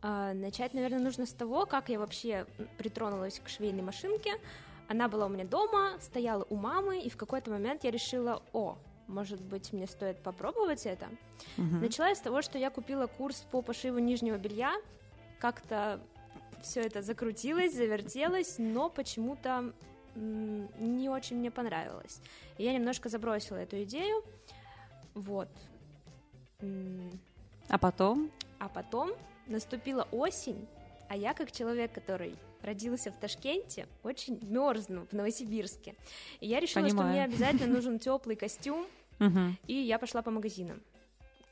А, 0.00 0.32
начать, 0.32 0.74
наверное, 0.74 0.98
нужно 0.98 1.26
с 1.26 1.32
того, 1.32 1.66
как 1.66 1.90
я 1.90 1.98
вообще 1.98 2.46
притронулась 2.78 3.38
к 3.38 3.48
швейной 3.48 3.82
машинке. 3.82 4.32
Она 4.88 5.08
была 5.08 5.26
у 5.26 5.28
меня 5.28 5.44
дома, 5.44 5.92
стояла 6.00 6.46
у 6.48 6.56
мамы, 6.56 7.00
и 7.00 7.10
в 7.10 7.16
какой-то 7.16 7.50
момент 7.50 7.84
я 7.84 7.90
решила, 7.90 8.42
о, 8.52 8.78
может 9.06 9.40
быть, 9.40 9.72
мне 9.72 9.86
стоит 9.86 10.18
попробовать 10.22 10.86
это. 10.86 11.08
Начала 11.56 12.08
я 12.08 12.14
с 12.14 12.20
того, 12.20 12.40
что 12.40 12.58
я 12.58 12.70
купила 12.70 13.06
курс 13.06 13.44
по 13.50 13.62
пошиву 13.62 13.98
нижнего 13.98 14.38
белья. 14.38 14.74
Как-то 15.38 16.00
все 16.62 16.80
это 16.80 17.02
закрутилось, 17.02 17.74
завертелось, 17.74 18.56
но 18.58 18.88
почему-то 18.90 19.72
не 20.14 21.08
очень 21.08 21.36
мне 21.38 21.50
понравилось. 21.50 22.20
И 22.58 22.64
я 22.64 22.72
немножко 22.72 23.08
забросила 23.08 23.56
эту 23.56 23.82
идею. 23.84 24.22
Вот. 25.14 25.48
А 27.68 27.78
потом? 27.78 28.30
а 28.58 28.68
потом 28.68 29.10
наступила 29.48 30.06
осень, 30.12 30.68
а 31.08 31.16
я, 31.16 31.34
как 31.34 31.50
человек, 31.50 31.92
который 31.92 32.36
родился 32.62 33.10
в 33.10 33.16
Ташкенте, 33.16 33.88
очень 34.04 34.38
мерзну 34.42 35.06
в 35.10 35.12
Новосибирске. 35.12 35.96
И 36.38 36.46
я 36.46 36.60
решила, 36.60 36.86
что 36.86 36.98
Понимаю. 36.98 37.12
мне 37.12 37.24
обязательно 37.24 37.74
нужен 37.74 37.98
теплый 37.98 38.36
костюм. 38.36 38.86
И 39.66 39.74
я 39.74 39.98
пошла 39.98 40.22
по 40.22 40.30
магазинам. 40.30 40.80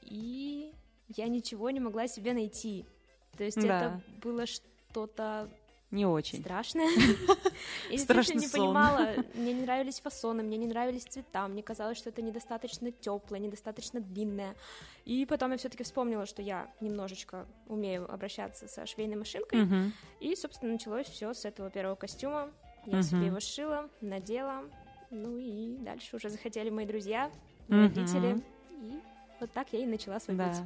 И 0.03 0.73
я 1.09 1.27
ничего 1.27 1.70
не 1.70 1.81
могла 1.81 2.07
себе 2.07 2.33
найти. 2.33 2.85
То 3.37 3.42
есть 3.44 3.61
Да. 3.61 3.62
это 3.62 4.03
было 4.23 4.46
что-то 4.90 5.48
Не 5.90 6.07
очень. 6.07 6.40
страшное. 6.40 6.88
Я 7.90 7.98
Страшный 7.98 8.37
действительно 8.37 8.40
не 8.40 8.46
сон. 8.46 8.61
понимала. 8.74 9.14
Мне 9.35 9.53
не 9.53 9.62
нравились 9.62 10.00
фасоны, 10.00 10.42
мне 10.42 10.57
не 10.57 10.66
нравились 10.66 11.05
цвета. 11.05 11.46
Мне 11.48 11.62
казалось, 11.62 11.98
что 11.98 12.11
это 12.11 12.22
недостаточно 12.22 12.90
теплое, 12.92 13.40
недостаточно 13.40 14.00
длинное. 14.00 14.55
И 15.05 15.26
потом 15.26 15.53
я 15.53 15.57
все-таки 15.59 15.83
вспомнила, 15.85 16.26
что 16.26 16.42
я 16.42 16.70
немножечко 16.81 17.46
умею 17.66 18.12
обращаться 18.12 18.68
со 18.68 18.87
швейной 18.87 19.16
машинкой. 19.16 19.62
Мгм. 19.64 19.92
И, 20.20 20.35
собственно, 20.37 20.72
началось 20.72 21.07
все 21.07 21.33
с 21.35 21.44
этого 21.44 21.70
первого 21.70 21.96
костюма. 21.96 22.50
Я 22.87 22.94
Мгм. 22.98 23.03
себе 23.03 23.26
его 23.26 23.40
сшила, 23.40 23.88
надела. 24.00 24.62
Ну 25.11 25.38
и 25.38 25.76
дальше 25.79 26.16
уже 26.16 26.29
захотели 26.31 26.70
мои 26.70 26.87
друзья, 26.87 27.31
мои 27.68 27.87
Мгм. 27.88 27.94
родители. 27.96 28.42
И 28.70 29.00
вот 29.40 29.50
так 29.53 29.72
я 29.72 29.81
и 29.81 29.87
начала 29.87 30.20
свой 30.20 30.37
Да. 30.37 30.48
путь. 30.48 30.62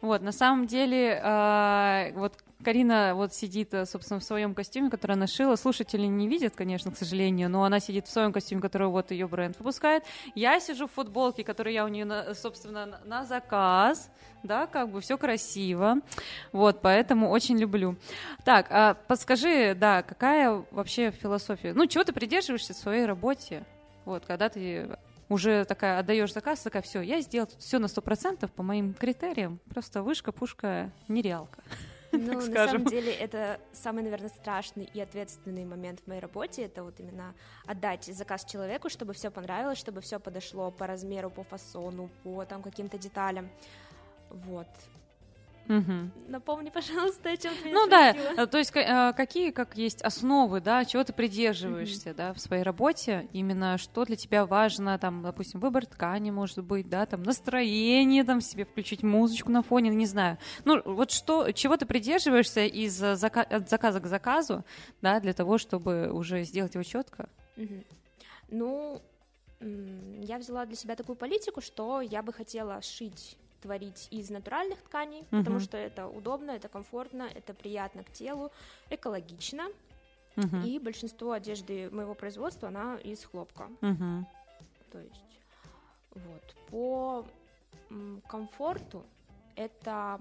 Вот, 0.00 0.22
на 0.22 0.32
самом 0.32 0.66
деле, 0.66 1.20
а, 1.22 2.10
вот 2.14 2.34
Карина 2.62 3.14
вот 3.14 3.34
сидит, 3.34 3.74
э, 3.74 3.84
собственно, 3.86 4.20
в 4.20 4.24
своем 4.24 4.54
костюме, 4.54 4.90
который 4.90 5.12
она 5.12 5.26
шила. 5.26 5.56
Слушатели 5.56 6.06
не 6.06 6.28
видят, 6.28 6.54
конечно, 6.54 6.90
к 6.90 6.96
сожалению, 6.96 7.50
но 7.50 7.64
она 7.64 7.80
сидит 7.80 8.06
в 8.06 8.10
своем 8.10 8.32
костюме, 8.32 8.60
который 8.60 8.88
вот 8.88 9.10
ее 9.10 9.26
бренд 9.26 9.58
выпускает. 9.58 10.04
Я 10.34 10.60
сижу 10.60 10.86
в 10.86 10.92
футболке, 10.92 11.44
которую 11.44 11.74
я 11.74 11.84
у 11.84 11.88
нее, 11.88 12.34
собственно, 12.34 13.00
на 13.04 13.24
заказ. 13.24 14.10
Да, 14.42 14.66
как 14.66 14.90
бы 14.90 15.00
все 15.00 15.18
красиво. 15.18 15.96
Вот, 16.52 16.80
поэтому 16.80 17.30
очень 17.30 17.58
люблю. 17.58 17.96
Так, 18.44 18.66
а 18.70 18.94
подскажи, 18.94 19.74
да, 19.74 20.02
какая 20.02 20.64
вообще 20.70 21.10
философия? 21.10 21.72
Ну, 21.74 21.86
чего 21.86 22.04
ты 22.04 22.12
придерживаешься 22.12 22.74
в 22.74 22.76
своей 22.76 23.06
работе? 23.06 23.64
Вот, 24.04 24.24
когда 24.26 24.48
ты 24.48 24.88
уже 25.32 25.64
такая 25.64 25.98
отдаешь 25.98 26.32
заказ, 26.32 26.60
такая, 26.60 26.82
все, 26.82 27.00
я 27.00 27.20
сделала 27.20 27.50
все 27.58 27.78
на 27.78 27.88
сто 27.88 28.02
процентов 28.02 28.52
по 28.52 28.62
моим 28.62 28.94
критериям. 28.94 29.60
Просто 29.70 30.02
вышка, 30.02 30.32
пушка, 30.32 30.92
нереалка. 31.08 31.62
Ну, 32.12 32.34
на 32.48 32.68
самом 32.68 32.84
деле, 32.84 33.12
это 33.12 33.58
самый, 33.72 34.02
наверное, 34.02 34.28
страшный 34.28 34.84
и 34.84 35.00
ответственный 35.00 35.64
момент 35.64 36.00
в 36.00 36.06
моей 36.06 36.20
работе. 36.20 36.62
Это 36.62 36.84
вот 36.84 37.00
именно 37.00 37.34
отдать 37.66 38.04
заказ 38.04 38.44
человеку, 38.44 38.88
чтобы 38.88 39.14
все 39.14 39.30
понравилось, 39.30 39.78
чтобы 39.78 40.00
все 40.00 40.20
подошло 40.20 40.70
по 40.70 40.86
размеру, 40.86 41.30
по 41.30 41.42
фасону, 41.42 42.10
по 42.22 42.44
там 42.44 42.62
каким-то 42.62 42.98
деталям. 42.98 43.50
Вот. 44.28 44.68
Мгм. 45.68 46.12
Напомни, 46.28 46.70
пожалуйста, 46.70 47.30
о 47.30 47.36
чем 47.36 47.54
ты 47.62 47.72
Ну 47.72 47.86
да, 47.88 48.12
спросила. 48.12 48.42
э, 48.42 48.46
то 48.46 48.58
есть 48.58 48.72
э, 48.74 49.12
какие 49.16 49.50
как 49.52 49.76
есть 49.76 50.02
основы, 50.02 50.60
да, 50.60 50.84
чего 50.84 51.04
ты 51.04 51.12
придерживаешься, 51.12 52.14
да, 52.14 52.32
в 52.34 52.40
своей 52.40 52.62
работе, 52.64 53.28
именно 53.32 53.78
что 53.78 54.04
для 54.04 54.16
тебя 54.16 54.44
важно, 54.44 54.98
там, 54.98 55.22
допустим, 55.22 55.60
выбор 55.60 55.86
ткани, 55.86 56.30
может 56.30 56.64
быть, 56.64 56.88
да, 56.88 57.06
там, 57.06 57.22
настроение, 57.22 58.24
там, 58.24 58.40
себе 58.40 58.64
включить 58.64 59.02
музычку 59.02 59.50
на 59.50 59.62
фоне, 59.62 59.90
не 59.90 60.06
знаю. 60.06 60.36
Ну, 60.64 60.82
вот 60.84 61.10
что, 61.12 61.52
чего 61.52 61.76
ты 61.76 61.86
придерживаешься 61.86 62.64
из 62.64 63.00
э, 63.02 63.12
зака- 63.14 63.42
от 63.44 63.70
заказа 63.70 64.00
к 64.00 64.06
заказу, 64.06 64.64
да, 65.00 65.20
для 65.20 65.32
того, 65.32 65.58
чтобы 65.58 66.10
уже 66.12 66.42
сделать 66.42 66.74
его 66.74 66.82
четко? 66.82 67.28
Мгм. 67.56 67.84
Ну, 68.48 69.00
я 69.60 70.38
взяла 70.38 70.66
для 70.66 70.74
себя 70.76 70.96
такую 70.96 71.14
политику, 71.16 71.60
что 71.60 72.00
я 72.00 72.22
бы 72.22 72.32
хотела 72.32 72.82
шить 72.82 73.36
творить 73.62 74.08
из 74.10 74.28
натуральных 74.30 74.82
тканей, 74.82 75.24
потому 75.30 75.56
Мгм. 75.56 75.60
что 75.60 75.76
это 75.78 76.06
удобно, 76.08 76.50
это 76.50 76.68
комфортно, 76.68 77.22
это 77.22 77.54
приятно 77.54 78.02
к 78.02 78.10
телу, 78.12 78.50
экологично, 78.90 79.68
Мгм. 80.36 80.64
и 80.64 80.78
большинство 80.78 81.32
одежды 81.32 81.88
моего 81.90 82.14
производства, 82.14 82.68
она 82.68 82.96
из 82.96 83.24
хлопка. 83.24 83.68
Мгм. 83.80 84.26
То 84.90 84.98
есть, 84.98 85.38
вот. 86.10 86.56
По 86.70 87.24
комфорту 88.28 89.04
это 89.56 90.18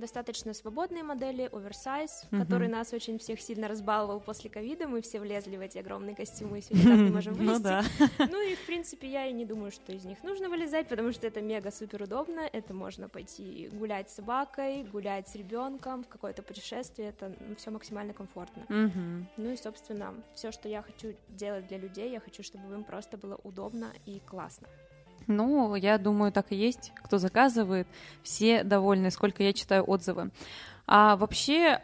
достаточно 0.00 0.54
свободные 0.54 1.02
модели, 1.04 1.48
оверсайз, 1.52 2.24
Мгм. 2.30 2.42
который 2.42 2.68
нас 2.68 2.92
очень 2.92 3.18
всех 3.18 3.40
сильно 3.40 3.68
разбаловал 3.68 4.20
после 4.20 4.50
ковида. 4.50 4.88
Мы 4.88 5.00
все 5.02 5.20
влезли 5.20 5.56
в 5.56 5.60
эти 5.60 5.78
огромные 5.78 6.16
костюмы 6.16 6.58
и 6.58 6.60
все 6.62 6.74
никак 6.74 6.96
не 6.98 7.10
можем 7.10 7.34
Ну 7.34 7.38
вылезти. 7.58 7.62
да. 7.62 7.84
Ну 8.30 8.40
и, 8.42 8.54
в 8.54 8.66
принципе, 8.66 9.08
я 9.08 9.26
и 9.26 9.32
не 9.32 9.44
думаю, 9.44 9.70
что 9.70 9.92
из 9.92 10.04
них 10.04 10.22
нужно 10.24 10.48
вылезать, 10.48 10.88
потому 10.88 11.12
что 11.12 11.26
это 11.26 11.40
мега-супер 11.40 12.02
удобно. 12.02 12.40
Это 12.52 12.74
можно 12.74 13.08
пойти 13.08 13.68
гулять 13.72 14.10
с 14.10 14.14
собакой, 14.14 14.82
гулять 14.84 15.28
с 15.28 15.34
ребенком, 15.36 16.02
в 16.04 16.08
какое-то 16.08 16.42
путешествие. 16.42 17.10
Это 17.10 17.32
все 17.58 17.70
максимально 17.70 18.12
комфортно. 18.12 18.64
Мгм. 18.68 19.28
Ну 19.36 19.50
и, 19.52 19.56
собственно, 19.56 20.14
все, 20.34 20.50
что 20.52 20.68
я 20.68 20.82
хочу 20.82 21.14
делать 21.28 21.66
для 21.68 21.78
людей, 21.78 22.10
я 22.10 22.20
хочу, 22.20 22.42
чтобы 22.42 22.74
им 22.74 22.84
просто 22.84 23.16
было 23.18 23.38
удобно 23.44 23.92
и 24.06 24.20
классно. 24.20 24.66
Ну, 25.30 25.76
я 25.76 25.96
думаю, 25.98 26.32
так 26.32 26.46
и 26.50 26.56
есть. 26.56 26.92
Кто 26.96 27.18
заказывает, 27.18 27.86
все 28.22 28.64
довольны, 28.64 29.10
сколько 29.10 29.42
я 29.42 29.52
читаю 29.52 29.88
отзывы. 29.88 30.30
А 30.92 31.14
вообще, 31.14 31.78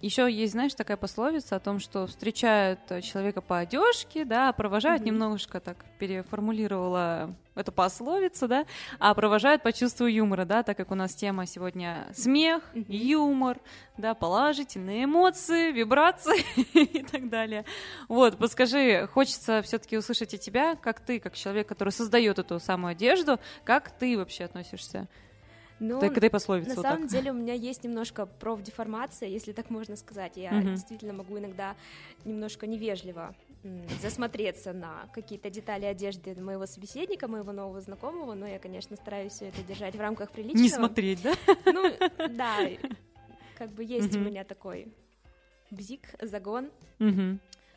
еще 0.00 0.28
есть, 0.28 0.54
знаешь, 0.54 0.74
такая 0.74 0.96
пословица 0.96 1.54
о 1.54 1.60
том, 1.60 1.78
что 1.78 2.08
встречают 2.08 2.80
э, 2.88 3.00
человека 3.00 3.40
по 3.40 3.58
одежке, 3.58 4.24
да, 4.24 4.48
а 4.48 4.52
провожают 4.52 5.02
Мгм. 5.02 5.12
немножко 5.12 5.60
так 5.60 5.84
переформулировала 6.00 7.36
эту 7.54 7.70
пословицу, 7.70 8.48
да, 8.48 8.66
а 8.98 9.14
провожают 9.14 9.62
по 9.62 9.72
чувству 9.72 10.06
юмора, 10.06 10.44
да, 10.44 10.64
так 10.64 10.76
как 10.76 10.90
у 10.90 10.96
нас 10.96 11.14
тема 11.14 11.46
сегодня 11.46 12.08
смех, 12.14 12.64
Мгм. 12.74 12.86
юмор, 12.88 13.60
да, 13.96 14.14
положительные 14.14 15.04
эмоции, 15.04 15.70
вибрации 15.70 16.44
и 16.74 17.04
так 17.04 17.28
далее. 17.28 17.64
Вот, 18.08 18.38
подскажи, 18.38 19.06
хочется 19.06 19.62
все-таки 19.62 19.96
услышать 19.96 20.34
от 20.34 20.40
тебя, 20.40 20.74
как 20.74 20.98
ты, 20.98 21.20
как 21.20 21.36
человек, 21.36 21.68
который 21.68 21.90
создает 21.90 22.40
эту 22.40 22.58
самую 22.58 22.90
одежду, 22.90 23.38
как 23.62 23.96
ты 23.96 24.18
вообще 24.18 24.42
относишься 24.42 25.06
Ну, 25.82 25.98
к 25.98 26.16
этой 26.16 26.30
пословице? 26.30 26.68
на 26.68 26.74
вот 26.76 26.82
самом 26.82 27.02
так? 27.02 27.10
деле 27.10 27.32
у 27.32 27.34
меня 27.34 27.54
есть 27.54 27.82
немножко 27.82 28.24
профдеформация, 28.24 29.28
если 29.28 29.50
так 29.52 29.68
можно 29.68 29.96
сказать. 29.96 30.36
Я 30.36 30.52
Мгм. 30.52 30.74
действительно 30.74 31.12
могу 31.12 31.36
иногда 31.38 31.74
немножко 32.24 32.68
невежливо 32.68 33.34
засмотреться 34.00 34.72
на 34.72 35.08
какие-то 35.12 35.50
детали 35.50 35.84
одежды 35.84 36.40
моего 36.40 36.66
собеседника, 36.66 37.26
моего 37.26 37.50
нового 37.50 37.80
знакомого, 37.80 38.34
но 38.34 38.46
я, 38.46 38.60
конечно, 38.60 38.94
стараюсь 38.94 39.32
все 39.32 39.46
это 39.48 39.62
держать 39.64 39.96
в 39.96 40.00
рамках 40.00 40.30
приличного. 40.30 40.62
Не 40.62 40.68
смотреть, 40.68 41.22
да? 41.22 41.34
Ну, 41.66 41.92
да, 42.28 42.58
как 43.56 43.70
бы 43.70 43.82
есть 43.82 44.14
у 44.14 44.20
меня 44.20 44.44
такой 44.44 44.86
бзик, 45.72 46.14
загон. 46.20 46.70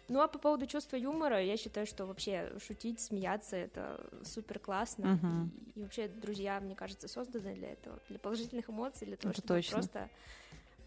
Ну 0.08 0.22
а 0.22 0.28
по 0.28 0.38
поводу 0.38 0.68
чувства 0.68 0.98
юмора, 0.98 1.42
я 1.42 1.58
считаю, 1.58 1.88
что 1.88 2.06
вообще 2.06 2.52
шутить, 2.66 3.00
смеяться 3.00 3.56
это 3.56 4.00
супер 4.24 4.60
классно. 4.60 5.08
Мгм. 5.08 5.52
И, 5.76 5.80
и 5.80 5.84
вообще 5.84 6.08
друзья, 6.08 6.60
мне 6.60 6.76
кажется, 6.76 7.08
созданы 7.08 7.56
для 7.56 7.72
этого, 7.72 8.00
для 8.10 8.20
положительных 8.20 8.70
эмоций, 8.70 9.08
для 9.08 9.18
того, 9.18 9.32
Это 9.32 9.42
чтобы 9.42 9.56
точно. 9.56 9.78
просто 9.78 10.10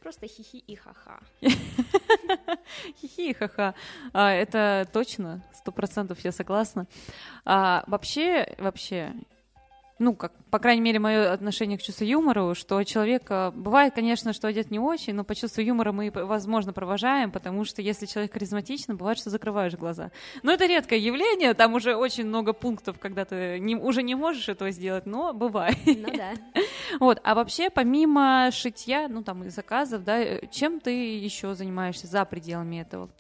просто 0.01 0.29
хихи 0.29 0.59
и 0.59 0.77
ха-ха. 0.77 1.21
Хихи, 3.01 3.33
ха-ха. 3.35 3.75
А, 4.13 4.33
это 4.33 4.89
точно, 4.93 5.43
сто 5.53 5.73
процентов 5.73 6.21
я 6.21 6.33
согласна. 6.33 6.87
А, 7.45 7.85
вообще, 7.87 8.55
вообще, 8.59 9.13
ну, 9.99 10.15
как, 10.15 10.33
по 10.51 10.59
крайней 10.59 10.83
мере, 10.83 10.99
мое 10.99 11.33
отношение 11.33 11.77
к 11.79 11.83
чувству 11.83 12.05
юмора, 12.05 12.55
что 12.55 12.83
человек, 12.85 13.25
а, 13.31 13.51
бывает, 13.51 13.95
конечно, 13.95 14.33
что 14.33 14.49
одет 14.49 14.71
не 14.71 14.79
очень, 14.79 15.15
но 15.15 15.25
по 15.25 15.35
чувству 15.35 15.61
юмора 15.61 15.93
мы, 15.93 16.11
возможно, 16.11 16.73
провожаем, 16.73 17.31
потому 17.33 17.65
что 17.65 17.83
если 17.83 18.07
человек 18.07 18.33
харизматичный, 18.33 18.95
бывает, 18.95 19.19
что 19.19 19.31
закрываешь 19.31 19.75
глаза. 19.75 20.11
Но 20.43 20.53
это 20.53 20.67
редкое 20.67 20.99
явление, 20.99 21.55
там 21.55 21.75
уже 21.75 21.97
очень 21.97 22.27
много 22.27 22.53
пунктов, 22.53 22.99
когда 22.99 23.25
ты 23.25 23.59
не- 23.59 23.77
уже 23.77 24.03
не 24.03 24.15
можешь 24.15 24.49
этого 24.49 24.71
сделать, 24.71 25.07
но 25.07 25.33
бывает. 25.33 25.77
Ну 25.87 26.09
да. 26.17 26.33
Вот, 27.01 27.21
а 27.23 27.35
вообще, 27.35 27.69
помимо 27.71 28.51
шитья, 28.53 29.09
ну 29.09 29.23
там 29.23 29.45
и 29.45 29.51
заказов, 29.51 30.05
да, 30.05 30.19
э, 30.19 30.47
чем 30.51 30.81
ты 30.81 30.91
еще 31.19 31.55
занимаешься 31.55 32.07
за 32.07 32.25
пределами 32.25 32.81
этого? 32.81 33.11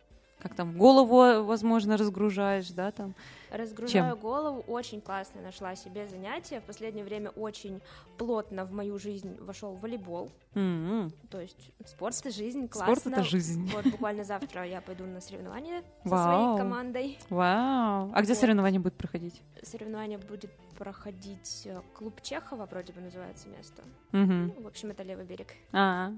Как 0.40 0.54
там 0.54 0.76
голову, 0.78 1.42
возможно, 1.44 1.96
разгружаешь, 1.96 2.70
да, 2.70 2.92
там? 2.92 3.14
Разгружаю 3.50 4.16
голову, 4.16 4.60
очень 4.68 5.00
классно 5.00 5.40
нашла 5.40 5.74
себе 5.74 6.06
занятие. 6.06 6.60
В 6.60 6.64
последнее 6.64 7.04
время 7.04 7.30
очень 7.30 7.80
плотно 8.18 8.64
в 8.64 8.72
мою 8.72 8.98
жизнь 8.98 9.36
вошел 9.40 9.74
волейбол. 9.74 10.30
М-м. 10.54 11.10
То 11.30 11.40
есть 11.40 11.72
спорт 11.86 12.14
это 12.20 12.30
жизнь, 12.30 12.68
классно. 12.68 12.94
Спорт 12.94 13.06
это 13.18 13.24
жизнь. 13.24 13.68
Вот 13.74 13.84
буквально 13.86 14.22
завтра 14.22 14.64
я 14.64 14.80
пойду 14.80 15.04
на 15.06 15.20
соревнования 15.20 15.82
со 16.04 16.08
своей 16.08 16.56
командой. 16.58 17.18
Вау. 17.30 18.12
А 18.14 18.22
где 18.22 18.32
Вот. 18.34 18.38
соревнования 18.40 18.78
будут 18.78 18.96
проходить? 18.96 19.42
Соревнования 19.62 20.18
будет 20.18 20.52
проходить 20.76 21.62
э, 21.66 21.80
клуб 21.94 22.20
Чехова, 22.22 22.66
вроде 22.66 22.92
бы 22.92 23.00
называется 23.00 23.48
место. 23.48 23.82
Ну, 24.12 24.52
в 24.62 24.66
общем, 24.68 24.90
это 24.90 25.02
левый 25.02 25.24
берег. 25.24 25.48
А, 25.72 26.12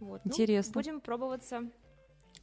Вот. 0.00 0.22
ну, 0.24 0.30
Интересно. 0.30 0.72
будем 0.72 1.00
пробоваться 1.00 1.64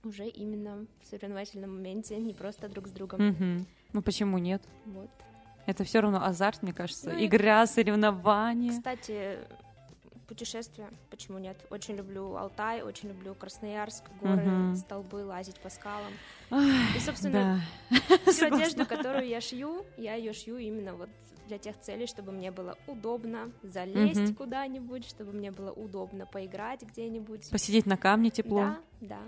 уже 0.05 0.27
именно 0.27 0.85
в 1.01 1.07
соревновательном 1.07 1.75
моменте, 1.75 2.17
не 2.17 2.33
просто 2.33 2.69
друг 2.69 2.87
с 2.87 2.91
другом. 2.91 3.25
мгм. 3.25 3.65
Ну 3.93 4.01
почему 4.01 4.37
нет? 4.37 4.61
Вот. 4.85 5.09
Это 5.65 5.83
все 5.83 5.99
равно 6.01 6.23
азарт, 6.23 6.61
мне 6.63 6.73
кажется. 6.73 7.11
Ну 7.11 7.17
и- 7.19 7.25
Игра, 7.25 7.65
соревнования. 7.65 8.71
Кстати, 8.71 9.39
путешествия, 10.27 10.89
почему 11.09 11.37
нет? 11.39 11.57
Очень 11.69 11.95
люблю 11.95 12.35
Алтай, 12.35 12.81
очень 12.81 13.09
люблю 13.09 13.33
Красноярск, 13.35 14.03
горы, 14.21 14.43
Мгм. 14.45 14.75
столбы, 14.75 15.23
лазить 15.25 15.59
по 15.59 15.69
скалам. 15.69 16.13
Ай, 16.51 16.95
И, 16.95 16.99
собственно, 16.99 17.61
да. 17.89 18.31
всю 18.31 18.45
одежду, 18.75 18.85
которую 18.85 19.27
я 19.27 19.41
шью, 19.41 19.85
я 19.97 20.15
ее 20.15 20.33
шью 20.33 20.57
именно 20.57 20.93
вот 20.95 21.09
для 21.47 21.57
тех 21.59 21.79
целей, 21.79 22.07
чтобы 22.07 22.31
мне 22.31 22.49
было 22.51 22.75
удобно 22.87 23.51
залезть 23.61 24.19
Мгм. 24.19 24.35
куда-нибудь, 24.35 25.05
чтобы 25.07 25.31
мне 25.31 25.51
было 25.51 25.71
удобно 25.71 26.25
поиграть 26.25 26.81
где-нибудь. 26.81 27.49
Посидеть 27.51 27.85
на 27.85 27.97
камне 27.97 28.31
тепло. 28.31 28.57
Да, 28.59 28.79
да. 29.01 29.19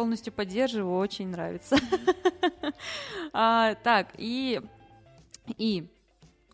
Полностью 0.00 0.32
поддерживаю, 0.32 0.96
очень 0.98 1.28
нравится. 1.28 1.76
А, 3.32 3.74
Так, 3.84 4.08
и... 4.16 4.62
И... 5.58 5.84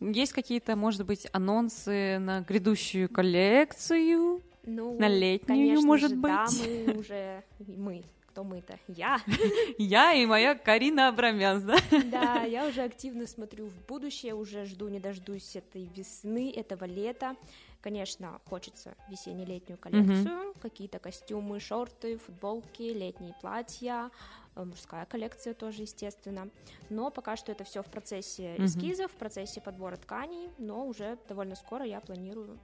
Есть 0.00 0.32
какие-то, 0.32 0.74
может 0.74 1.06
быть, 1.06 1.28
анонсы 1.32 2.18
на 2.18 2.40
грядущую 2.40 3.08
коллекцию? 3.08 4.42
Ну, 4.64 4.98
На 4.98 5.08
летнюю, 5.08 5.46
конечно 5.46 5.86
может 5.86 6.10
же, 6.10 6.16
Да, 6.16 6.46
быть? 6.46 6.86
мы 6.86 6.98
уже... 6.98 7.44
Мы. 7.60 8.02
Кто 8.26 8.42
мы-то? 8.44 8.78
Я. 8.88 9.20
Я 9.78 10.12
и 10.12 10.26
моя 10.26 10.54
Карина 10.56 11.08
Абрамянс, 11.08 11.62
да? 11.62 11.76
Да, 12.10 12.42
я 12.42 12.66
уже 12.66 12.82
активно 12.82 13.26
смотрю 13.26 13.66
в 13.68 13.86
будущее, 13.86 14.34
уже 14.34 14.66
жду, 14.66 14.88
не 14.88 14.98
дождусь 15.00 15.56
этой 15.56 15.88
весны, 15.96 16.52
этого 16.54 16.84
лета. 16.84 17.36
Конечно, 17.86 18.40
хочется 18.46 18.96
весенне-летнюю 19.08 19.78
коллекцию, 19.78 20.54
какие-то 20.60 20.98
костюмы, 20.98 21.60
шорты, 21.60 22.18
футболки, 22.18 22.82
летние 22.82 23.32
платья, 23.40 24.10
э, 24.56 24.64
мужская 24.64 25.06
коллекция 25.06 25.54
тоже, 25.54 25.82
естественно. 25.82 26.50
Но 26.90 27.12
пока 27.12 27.36
что 27.36 27.52
это 27.52 27.62
все 27.62 27.84
в 27.84 27.86
процессе 27.86 28.56
эскизов, 28.58 29.12
в 29.12 29.14
процессе 29.14 29.60
подбора 29.60 29.94
тканей, 29.98 30.50
но 30.58 30.84
уже 30.84 31.16
довольно 31.28 31.54
скоро 31.54 31.84
я 31.84 32.00
планирую 32.00 32.58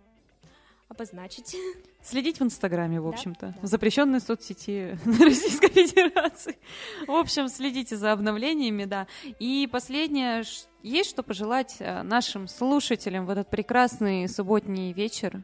обозначить. 0.92 1.56
Следить 2.02 2.38
в 2.40 2.42
Инстаграме, 2.44 3.00
в 3.00 3.04
Да, 3.04 3.08
общем-то. 3.10 3.54
да. 3.60 3.66
Запрещенной 3.66 4.20
соцсети 4.20 4.96
Российской 5.04 5.68
Федерации. 5.68 6.56
В 7.06 7.12
общем, 7.12 7.48
следите 7.48 7.96
за 7.96 8.12
обновлениями, 8.12 8.84
да. 8.84 9.06
И 9.38 9.68
последнее, 9.70 10.42
есть 10.82 11.10
что 11.10 11.22
пожелать 11.22 11.76
э, 11.80 12.02
нашим 12.02 12.48
слушателям 12.48 13.26
в 13.26 13.30
этот 13.30 13.48
прекрасный 13.50 14.28
субботний 14.28 14.92
вечер? 14.92 15.42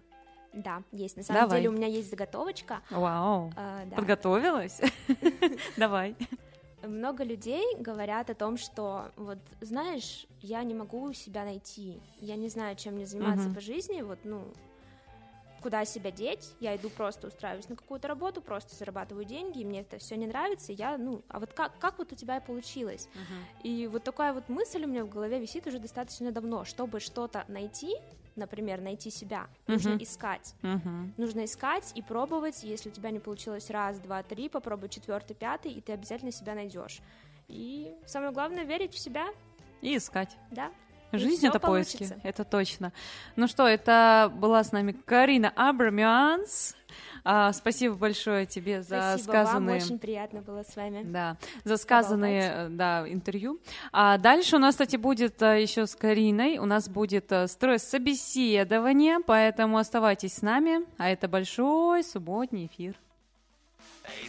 Да, 0.52 0.82
есть. 0.92 1.16
На 1.16 1.22
самом 1.22 1.42
Давай. 1.42 1.58
деле 1.60 1.68
у 1.68 1.72
меня 1.72 1.86
есть 1.86 2.10
заготовочка. 2.10 2.80
Вау. 2.90 3.52
э, 3.56 3.84
да. 3.90 3.96
Подготовилась? 3.96 4.80
Давай. 5.76 6.16
Много 6.82 7.24
людей 7.24 7.64
говорят 7.78 8.30
о 8.30 8.34
том, 8.34 8.56
что 8.56 9.10
вот 9.16 9.38
знаешь, 9.60 10.26
я 10.42 10.62
не 10.62 10.74
могу 10.74 11.12
себя 11.12 11.44
найти, 11.44 12.00
я 12.20 12.36
не 12.36 12.48
знаю, 12.48 12.76
чем 12.76 12.94
мне 12.94 13.04
заниматься 13.06 13.46
Мгм. 13.46 13.54
по 13.54 13.60
жизни, 13.60 14.00
вот 14.02 14.20
ну 14.24 14.42
куда 15.62 15.84
себя 15.84 16.10
деть, 16.10 16.54
я 16.60 16.76
иду 16.76 16.90
просто 16.90 17.28
устраиваюсь 17.28 17.68
на 17.68 17.76
какую-то 17.76 18.08
работу, 18.08 18.40
просто 18.40 18.74
зарабатываю 18.74 19.24
деньги, 19.24 19.60
и 19.60 19.64
мне 19.64 19.80
это 19.80 19.98
все 19.98 20.16
не 20.16 20.26
нравится, 20.26 20.72
я, 20.72 20.96
ну, 20.98 21.22
а 21.28 21.40
вот 21.40 21.52
как, 21.52 21.78
как 21.78 21.98
вот 21.98 22.12
у 22.12 22.16
тебя 22.16 22.36
и 22.36 22.40
получилось? 22.40 23.08
И 23.60 23.86
вот 23.86 24.04
такая 24.04 24.32
вот 24.32 24.48
мысль 24.48 24.84
у 24.84 24.88
меня 24.88 25.04
в 25.04 25.08
голове 25.08 25.38
висит 25.38 25.66
уже 25.66 25.78
достаточно 25.78 26.32
давно, 26.32 26.64
чтобы 26.64 27.00
что-то 27.00 27.44
найти, 27.48 27.94
например, 28.36 28.80
найти 28.80 29.10
себя, 29.10 29.48
нужно 29.66 29.90
Мгм. 29.90 30.02
искать. 30.02 30.54
Мгм. 30.62 31.14
Нужно 31.16 31.44
искать 31.44 31.92
и 31.94 32.02
пробовать. 32.02 32.62
Если 32.62 32.88
у 32.90 32.92
тебя 32.92 33.10
не 33.10 33.18
получилось 33.18 33.70
раз, 33.70 33.98
два, 33.98 34.22
три, 34.22 34.48
попробуй 34.48 34.88
четвертый, 34.88 35.34
пятый, 35.34 35.72
и 35.72 35.80
ты 35.80 35.92
обязательно 35.92 36.30
себя 36.30 36.54
найдешь. 36.54 37.00
И 37.48 37.96
самое 38.06 38.32
главное 38.32 38.64
верить 38.64 38.92
в 38.94 38.98
себя, 38.98 39.26
И 39.80 39.96
искать. 39.96 40.36
да. 40.50 40.72
Жизнь 41.12 41.46
это 41.46 41.58
поиски, 41.58 41.98
получится. 41.98 42.20
это 42.22 42.44
точно. 42.44 42.92
Ну 43.36 43.46
что, 43.46 43.66
это 43.66 44.30
была 44.34 44.62
с 44.62 44.72
нами 44.72 44.92
Карина 44.92 45.52
Абрамянс. 45.56 46.76
А, 47.24 47.52
спасибо 47.52 47.94
большое 47.94 48.46
тебе 48.46 48.82
за 48.82 49.16
Спасибо 49.16 49.30
сказанные... 49.30 49.78
вам, 49.78 49.86
очень 49.86 49.98
приятно 49.98 50.40
было 50.40 50.62
с 50.62 50.76
вами. 50.76 51.02
Да, 51.04 51.36
за 51.64 51.76
сказанные 51.76 52.42
э, 52.42 52.68
да, 52.70 53.04
интервью. 53.06 53.60
А 53.92 54.18
дальше 54.18 54.56
у 54.56 54.58
нас, 54.58 54.74
кстати, 54.74 54.96
будет 54.96 55.42
а, 55.42 55.54
еще 55.54 55.86
с 55.86 55.94
Кариной. 55.94 56.58
У 56.58 56.64
нас 56.64 56.88
будет 56.88 57.30
а, 57.32 57.46
стресс-собеседование, 57.46 59.18
поэтому 59.26 59.78
оставайтесь 59.78 60.34
с 60.34 60.42
нами. 60.42 60.86
А 60.96 61.10
это 61.10 61.28
большой 61.28 62.02
субботний 62.04 62.66
эфир. 62.66 62.94
Эй, 64.04 64.28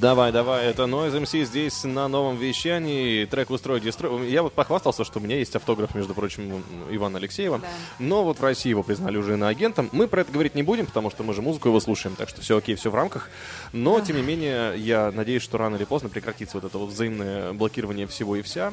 Давай, 0.00 0.32
давай, 0.32 0.66
это 0.66 0.82
Noise 0.82 1.22
MC 1.22 1.44
здесь 1.44 1.84
на 1.84 2.08
новом 2.08 2.36
вещании. 2.36 3.24
Трек 3.26 3.50
«Устрой, 3.50 3.80
дестрой». 3.80 4.28
Я 4.28 4.42
вот 4.42 4.52
похвастался, 4.52 5.04
что 5.04 5.20
у 5.20 5.22
меня 5.22 5.38
есть 5.38 5.54
автограф, 5.54 5.94
между 5.94 6.12
прочим, 6.14 6.64
Ивана 6.90 7.18
Алексеева. 7.18 7.60
Да. 7.60 7.68
Но 8.00 8.24
вот 8.24 8.40
в 8.40 8.42
России 8.42 8.70
его 8.70 8.82
признали 8.82 9.16
уже 9.16 9.34
иноагентом. 9.34 9.88
Мы 9.92 10.08
про 10.08 10.22
это 10.22 10.32
говорить 10.32 10.56
не 10.56 10.64
будем, 10.64 10.86
потому 10.86 11.10
что 11.10 11.22
мы 11.22 11.32
же 11.32 11.42
музыку 11.42 11.68
его 11.68 11.78
слушаем, 11.78 12.16
так 12.16 12.28
что 12.28 12.40
все 12.40 12.58
окей, 12.58 12.74
все 12.74 12.90
в 12.90 12.94
рамках. 12.96 13.30
Но, 13.72 14.00
тем 14.00 14.16
не 14.16 14.22
менее, 14.22 14.74
я 14.76 15.12
надеюсь, 15.12 15.42
что 15.42 15.58
рано 15.58 15.76
или 15.76 15.84
поздно 15.84 16.08
прекратится 16.08 16.56
вот 16.56 16.64
это 16.64 16.78
вот 16.78 16.90
взаимное 16.90 17.52
блокирование 17.52 18.08
всего 18.08 18.34
и 18.34 18.42
вся. 18.42 18.72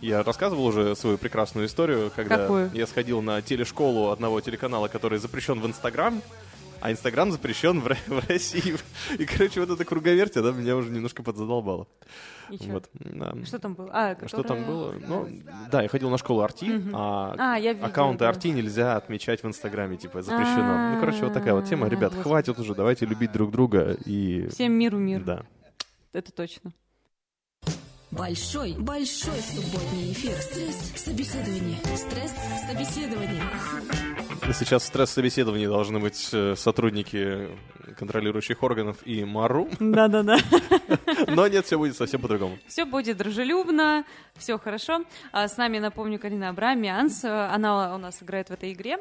Я 0.00 0.24
рассказывал 0.24 0.66
уже 0.66 0.96
свою 0.96 1.18
прекрасную 1.18 1.68
историю, 1.68 2.10
когда 2.14 2.38
Какую? 2.38 2.70
я 2.74 2.86
сходил 2.88 3.22
на 3.22 3.40
телешколу 3.42 4.10
одного 4.10 4.40
телеканала, 4.40 4.88
который 4.88 5.18
запрещен 5.18 5.60
в 5.60 5.66
Инстаграм, 5.66 6.20
а 6.86 6.92
Инстаграм 6.92 7.32
запрещен 7.32 7.80
в, 7.80 7.88
в 8.06 8.28
России. 8.28 8.76
И, 9.18 9.24
короче, 9.24 9.58
вот 9.58 9.70
эта 9.70 9.84
круговерть, 9.84 10.36
она 10.36 10.52
меня 10.52 10.76
уже 10.76 10.90
немножко 10.90 11.24
подзадолбала. 11.24 11.88
Чё? 12.48 12.74
Вот. 12.74 12.88
да. 12.94 13.34
Что 13.44 13.58
там 13.58 13.74
было? 13.74 13.90
А, 13.92 14.16
Что 14.28 14.44
там 14.44 14.64
было? 14.64 14.94
Ну, 15.04 15.28
да, 15.68 15.82
я 15.82 15.88
ходил 15.88 16.10
на 16.10 16.18
школу 16.18 16.42
Арти, 16.42 16.70
а, 16.92 17.34
А, 17.36 17.58
я 17.58 17.72
видела, 17.72 17.88
аккаунты 17.88 18.20
да. 18.20 18.28
Арти 18.28 18.52
нельзя 18.52 18.96
отмечать 18.96 19.42
в 19.42 19.46
Инстаграме, 19.48 19.96
типа, 19.96 20.22
запрещено. 20.22 20.94
Ну, 20.94 21.00
короче, 21.00 21.24
вот 21.24 21.32
такая 21.34 21.54
вот 21.54 21.64
тема. 21.64 21.88
Ребят, 21.88 22.14
хватит 22.14 22.56
уже, 22.56 22.76
давайте 22.76 23.04
любить 23.04 23.32
друг 23.32 23.50
друга 23.50 23.96
и... 24.04 24.46
Всем 24.50 24.72
миру 24.72 24.98
мир. 24.98 25.24
Да. 25.24 25.42
Это 26.12 26.30
точно. 26.30 26.72
Большой, 28.16 28.72
большой 28.78 29.38
субботний 29.42 30.12
эфир. 30.12 30.32
Стресс, 30.40 30.92
собеседование. 30.96 31.76
Стресс, 31.96 32.32
собеседование. 32.66 33.42
И 34.48 34.52
Сейчас 34.54 34.84
в 34.84 34.86
стресс-собеседовании 34.86 35.66
должны 35.66 35.98
быть 35.98 36.30
э, 36.32 36.54
сотрудники 36.56 37.48
контролирующих 37.98 38.62
органов 38.62 38.98
и 39.04 39.24
МАРУ, 39.24 39.68
Да-да-да. 39.80 40.38
но 41.28 41.46
нет, 41.46 41.66
все 41.66 41.76
будет 41.78 41.96
совсем 41.96 42.20
по-другому. 42.22 42.58
Все 42.66 42.84
будет 42.86 43.18
дружелюбно, 43.18 44.04
все 44.36 44.58
хорошо. 44.58 45.04
А 45.32 45.46
с 45.46 45.56
нами, 45.56 45.78
напомню, 45.78 46.18
Карина 46.18 46.48
Абрамянс. 46.48 47.22
Э, 47.24 47.48
Она 47.52 47.94
у 47.94 47.98
нас 47.98 48.22
играет 48.22 48.48
в 48.48 48.52
этой 48.52 48.72
игре. 48.72 48.96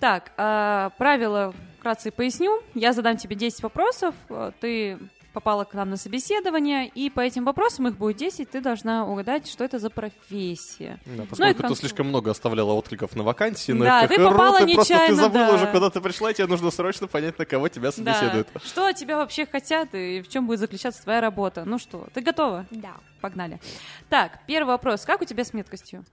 Так, 0.00 0.32
а, 0.36 0.90
правила 0.98 1.54
вкратце 1.78 2.10
поясню. 2.10 2.60
Я 2.74 2.92
задам 2.92 3.16
тебе 3.18 3.36
10 3.36 3.62
вопросов. 3.62 4.14
Ты 4.60 4.98
попала 5.38 5.62
к 5.62 5.72
нам 5.72 5.90
на 5.90 5.96
собеседование, 5.96 6.88
и 6.88 7.10
по 7.10 7.20
этим 7.20 7.44
вопросам, 7.44 7.86
их 7.86 7.96
будет 7.96 8.16
10, 8.16 8.50
ты 8.50 8.60
должна 8.60 9.06
угадать, 9.06 9.48
что 9.48 9.62
это 9.62 9.78
за 9.78 9.88
профессия. 9.88 10.98
Да, 11.06 11.12
Ну 11.22 11.26
поскольку 11.26 11.54
ты 11.58 11.62
концу. 11.62 11.76
слишком 11.76 12.08
много 12.08 12.32
оставляла 12.32 12.72
откликов 12.72 13.14
на 13.14 13.22
вакансии, 13.22 13.70
на 13.70 13.84
Да, 13.84 14.06
КХРУ, 14.08 14.16
ты 14.16 14.24
попала 14.24 14.58
ты 14.58 14.74
просто 14.74 14.94
ты 14.94 14.94
нечаянно, 14.94 15.22
забыла 15.22 15.46
да. 15.46 15.54
уже, 15.54 15.66
куда 15.68 15.90
ты 15.90 16.00
пришла, 16.00 16.32
и 16.32 16.34
тебе 16.34 16.48
нужно 16.48 16.72
срочно 16.72 17.06
понять, 17.06 17.38
на 17.38 17.44
кого 17.46 17.68
тебя 17.68 17.92
собеседуют. 17.92 18.48
Да. 18.52 18.58
Что 18.60 18.92
тебя 18.92 19.16
вообще 19.16 19.46
хотят 19.46 19.94
и 19.94 20.22
в 20.22 20.28
чем 20.28 20.48
будет 20.48 20.58
заключаться 20.58 21.04
твоя 21.04 21.20
работа? 21.20 21.62
Ну 21.64 21.78
что, 21.78 22.08
ты 22.12 22.20
готова? 22.20 22.66
Да, 22.72 22.94
Погнали. 23.20 23.60
Так, 24.08 24.40
первый 24.48 24.70
вопрос. 24.70 25.04
Как 25.04 25.22
у 25.22 25.24
тебя 25.24 25.44
с 25.44 25.52
меткостью? 25.52 26.04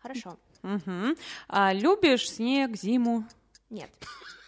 хорошо. 0.00 0.36
Мгм. 0.62 1.16
А, 1.48 1.72
любишь 1.72 2.30
снег, 2.30 2.76
зиму? 2.76 3.24
Нет, 3.70 3.90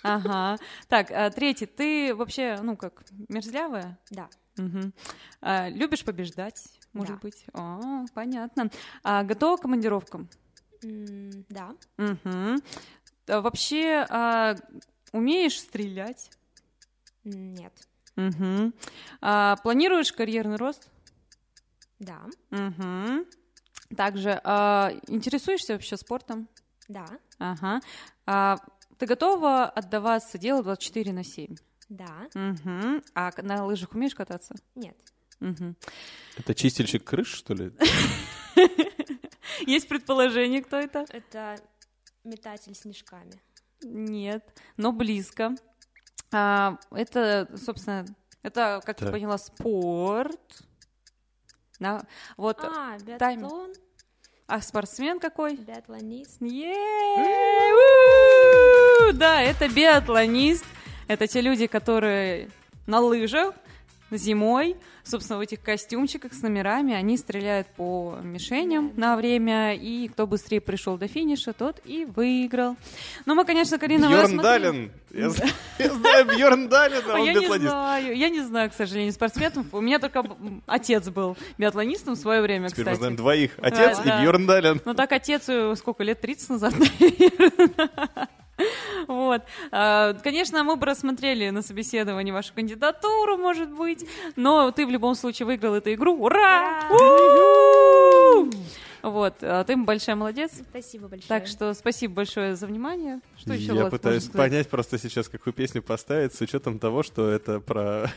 Ага. 0.04 0.58
Так, 0.88 1.10
а, 1.10 1.30
третий. 1.30 1.66
Ты 1.66 2.14
вообще, 2.14 2.58
ну 2.62 2.76
как, 2.76 3.02
мерзлявая? 3.28 3.98
да, 4.10 4.28
Мгм. 4.56 4.92
А, 5.40 5.68
любишь 5.68 6.04
побеждать, 6.04 6.62
может 6.92 7.14
Да. 7.16 7.20
быть? 7.20 7.44
О, 7.54 8.04
понятно. 8.14 8.70
А, 9.02 9.24
готова 9.24 9.56
к 9.56 9.62
командировкам? 9.62 10.28
М, 10.82 11.44
да, 11.48 11.74
Мгм. 11.96 12.62
А, 13.26 13.40
вообще, 13.40 14.06
а, 14.10 14.54
умеешь 15.12 15.58
стрелять? 15.58 16.30
Нет, 17.24 17.72
Мгм. 18.16 18.74
А, 19.22 19.56
планируешь 19.56 20.12
карьерный 20.12 20.56
рост? 20.56 20.88
да, 21.98 22.20
Мгм. 22.50 23.24
Также 23.96 24.40
а, 24.44 24.92
интересуешься 25.08 25.72
вообще 25.72 25.96
спортом? 25.96 26.48
да, 26.88 27.06
Ага. 27.38 27.80
А, 28.26 28.58
ты 28.98 29.06
готова 29.06 29.64
отдаваться 29.66 30.38
делу 30.38 30.62
24 30.62 31.12
на 31.12 31.24
7? 31.24 31.54
да, 31.88 32.28
Мгм. 32.34 33.02
А 33.14 33.30
на 33.42 33.64
лыжах 33.66 33.92
умеешь 33.94 34.14
кататься? 34.14 34.54
нет, 34.74 34.96
Мгм. 35.40 35.76
Это 36.36 36.54
чистильщик 36.54 37.04
крыш, 37.04 37.28
что 37.34 37.54
ли? 37.54 37.72
Есть 39.66 39.88
предположение, 39.88 40.62
кто 40.62 40.76
это? 40.78 41.04
это 41.10 41.56
метатель 42.24 42.74
снежками. 42.74 43.32
Нет, 43.82 44.58
но 44.76 44.92
близко. 44.92 45.54
А, 46.32 46.78
это, 46.90 47.48
собственно, 47.56 48.06
это, 48.42 48.80
как 48.84 48.96
ты 48.96 49.04
Так. 49.04 49.12
поняла, 49.12 49.36
спорт. 49.38 50.40
На- 51.80 52.06
Вот, 52.36 52.58
А, 52.60 52.98
тайм. 53.18 53.40
биатлон, 53.42 53.72
а 54.46 54.60
спортсмен 54.62 55.18
какой? 55.20 55.56
биатлонист. 55.56 56.40
Е-е-е! 56.40 57.93
Да, 59.14 59.40
это 59.42 59.68
биатлонист. 59.68 60.64
Это 61.06 61.26
те 61.26 61.40
люди, 61.40 61.66
которые 61.66 62.48
на 62.86 63.00
лыжах 63.00 63.54
зимой, 64.10 64.76
собственно, 65.02 65.38
в 65.38 65.42
этих 65.42 65.60
костюмчиках 65.60 66.32
с 66.32 66.42
номерами, 66.42 66.94
они 66.94 67.16
стреляют 67.16 67.66
по 67.68 68.18
мишеням 68.22 68.92
на 68.96 69.16
время, 69.16 69.74
и 69.74 70.08
кто 70.08 70.26
быстрее 70.26 70.60
пришел 70.60 70.96
до 70.96 71.08
финиша, 71.08 71.52
тот 71.52 71.80
и 71.84 72.04
выиграл. 72.04 72.76
Ну, 73.26 73.34
мы, 73.34 73.44
конечно, 73.44 73.78
Карина, 73.78 74.08
Бьерн 74.08 74.36
Далин. 74.38 74.92
Я 75.10 75.30
знаю 75.30 76.26
Бьерн 76.26 76.68
Далин, 76.68 77.02
он 77.10 77.24
я 77.24 77.32
не 77.32 77.40
биатлонист. 77.40 77.70
знаю, 77.70 78.16
я 78.16 78.28
не 78.28 78.40
знаю, 78.40 78.70
к 78.70 78.74
сожалению, 78.74 79.12
спортсменов. 79.12 79.66
У 79.72 79.80
меня 79.80 79.98
только 79.98 80.24
отец 80.66 81.08
был 81.08 81.36
биатлонистом 81.56 82.14
в 82.14 82.18
свое 82.18 82.42
время, 82.42 82.68
Теперь 82.68 82.84
кстати. 82.84 82.94
мы 82.94 82.98
знаем 82.98 83.16
двоих. 83.16 83.52
Отец 83.62 84.00
и 84.00 84.04
да. 84.08 84.22
Бьерн 84.22 84.46
Далин. 84.46 84.80
Ну 84.84 84.94
так 84.94 85.12
отец 85.12 85.48
э, 85.48 85.74
сколько 85.76 86.02
лет, 86.02 86.20
30 86.20 86.50
назад, 86.50 86.74
наверное. 86.78 87.90
Вот. 89.06 89.42
А, 89.70 90.14
Конечно, 90.14 90.64
мы 90.64 90.76
бы 90.76 90.86
рассмотрели 90.86 91.50
на 91.50 91.62
собеседовании 91.62 92.32
вашу 92.32 92.54
кандидатуру, 92.54 93.36
может 93.36 93.70
быть, 93.70 94.06
но 94.36 94.70
ты 94.70 94.86
в 94.86 94.90
любом 94.90 95.14
случае 95.14 95.46
выиграл 95.46 95.74
эту 95.74 95.92
игру. 95.92 96.16
Ура! 96.16 96.88
Вот, 99.02 99.34
а 99.42 99.64
ты 99.64 99.76
большая 99.76 100.16
молодец. 100.16 100.52
Спасибо 100.70 101.08
большое. 101.08 101.28
Так 101.28 101.46
что 101.46 101.74
спасибо 101.74 102.14
большое 102.14 102.56
за 102.56 102.66
внимание. 102.66 103.20
Что 103.36 103.52
еще, 103.52 103.74
Я 103.74 103.86
пытаюсь 103.86 104.24
понять 104.28 104.68
просто 104.70 104.98
сейчас, 104.98 105.28
какую 105.28 105.52
песню 105.52 105.82
поставить, 105.82 106.34
с 106.34 106.40
учетом 106.40 106.78
того, 106.78 107.02
что 107.02 107.28
это 107.28 107.60
про, 107.60 108.10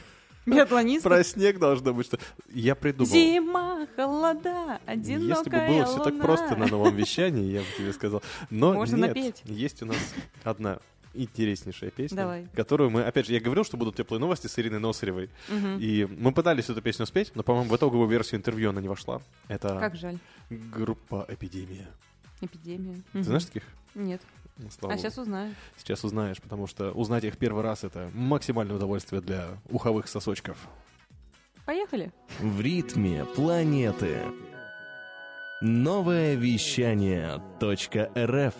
Биатлонист? 0.47 1.03
про 1.03 1.23
снег 1.23 1.59
должно 1.59 1.93
быть. 1.93 2.07
Что... 2.07 2.17
Я 2.53 2.75
придумал. 2.75 3.11
Зима, 3.11 3.87
холода, 3.95 4.79
одинокая 4.85 5.37
Если 5.37 5.49
бы 5.49 5.67
было 5.67 5.85
все 5.85 6.03
так 6.03 6.19
просто 6.21 6.55
на 6.55 6.67
новом 6.67 6.95
вещании, 6.95 7.51
я 7.51 7.59
бы 7.59 7.65
тебе 7.77 7.93
сказал. 7.93 8.23
Но 8.49 8.73
Можно 8.73 8.95
нет, 8.95 9.07
напеть. 9.09 9.41
есть 9.45 9.81
у 9.83 9.85
нас 9.85 9.97
одна 10.43 10.79
интереснейшая 11.13 11.89
песня, 11.89 12.15
Давай. 12.17 12.47
которую 12.53 12.89
мы, 12.91 13.03
опять 13.03 13.25
же, 13.25 13.33
я 13.33 13.39
говорил, 13.39 13.63
что 13.63 13.75
будут 13.75 13.95
теплые 13.95 14.19
новости 14.19 14.47
с 14.47 14.59
Ириной 14.59 14.79
Носаревой. 14.79 15.29
Мгм. 15.49 15.79
И 15.79 16.05
мы 16.05 16.31
пытались 16.31 16.69
эту 16.69 16.81
песню 16.81 17.05
спеть, 17.07 17.31
но, 17.33 17.41
по-моему, 17.43 17.69
в 17.69 17.75
итоговую 17.75 18.07
версию 18.07 18.39
интервью 18.39 18.69
она 18.69 18.81
не 18.81 18.87
вошла. 18.87 19.21
Это 19.47 19.79
Как 19.79 19.95
жаль. 19.95 20.17
группа 20.49 21.25
«Эпидемия». 21.27 21.87
Эпидемия. 22.41 22.95
Ты 23.13 23.17
Мгм. 23.19 23.23
знаешь 23.23 23.45
таких? 23.45 23.63
Нет. 23.95 24.21
Ну, 24.57 24.69
слава 24.71 24.95
А 24.95 24.97
сейчас 24.97 25.17
узнаю. 25.17 25.53
Сейчас 25.77 26.03
узнаешь, 26.03 26.41
потому 26.41 26.67
что 26.67 26.91
узнать 26.91 27.23
их 27.23 27.37
первый 27.37 27.63
раз— 27.63 27.83
это 27.85 28.09
максимальное 28.13 28.75
удовольствие 28.75 29.21
для 29.21 29.47
уховых 29.69 30.07
сосочков. 30.07 30.57
Поехали. 31.65 32.11
В 32.39 32.61
ритме 32.61 33.25
планеты. 33.35 34.21
Новое 35.61 36.35
вещание 36.35 37.41
.рф 37.59 38.55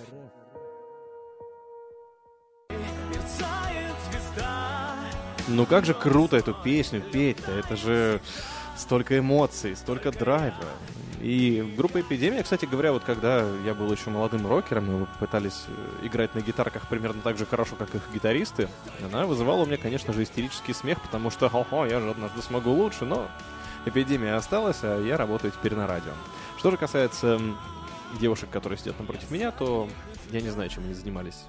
Ну 5.47 5.65
как 5.65 5.85
же 5.85 5.93
круто 5.93 6.35
эту 6.35 6.53
песню 6.53 7.01
петь-то, 7.01 7.51
это 7.51 7.77
же 7.77 8.19
столько 8.77 9.17
эмоций, 9.19 9.75
столько 9.75 10.11
драйва. 10.11 10.65
И 11.21 11.73
группа 11.75 11.99
«Эпидемия», 12.01 12.43
кстати 12.43 12.65
говоря, 12.65 12.93
вот 12.93 13.03
когда 13.03 13.43
я 13.65 13.73
был 13.73 13.91
еще 13.91 14.11
молодым 14.11 14.45
рокером, 14.45 14.85
и 14.85 14.99
мы 14.99 15.07
пытались 15.19 15.65
э, 15.67 16.05
играть 16.05 16.35
на 16.35 16.41
гитарках 16.41 16.87
примерно 16.87 17.21
так 17.21 17.39
же 17.39 17.47
хорошо, 17.47 17.75
как 17.75 17.93
их 17.95 18.03
гитаристы, 18.13 18.69
она 19.03 19.25
вызывала 19.25 19.63
у 19.63 19.65
меня, 19.65 19.77
конечно 19.77 20.13
же, 20.13 20.21
истерический 20.21 20.73
смех, 20.73 21.01
потому 21.01 21.31
что, 21.31 21.49
хо-хо, 21.49 21.87
я 21.87 21.99
же 21.99 22.11
однажды 22.11 22.43
смогу 22.43 22.69
лучше, 22.71 23.05
но 23.05 23.27
«Эпидемия» 23.85 24.35
осталась, 24.35 24.77
а 24.83 25.01
я 25.01 25.17
работаю 25.17 25.51
теперь 25.51 25.73
на 25.73 25.87
радио. 25.87 26.11
Что 26.59 26.69
же 26.69 26.77
касается 26.77 27.41
девушек, 28.19 28.51
которые 28.51 28.77
сидят 28.77 28.99
напротив 28.99 29.31
меня, 29.31 29.49
то 29.51 29.89
я 30.29 30.41
не 30.41 30.49
знаю, 30.49 30.69
чем 30.69 30.83
они 30.83 30.93
занимались 30.93 31.45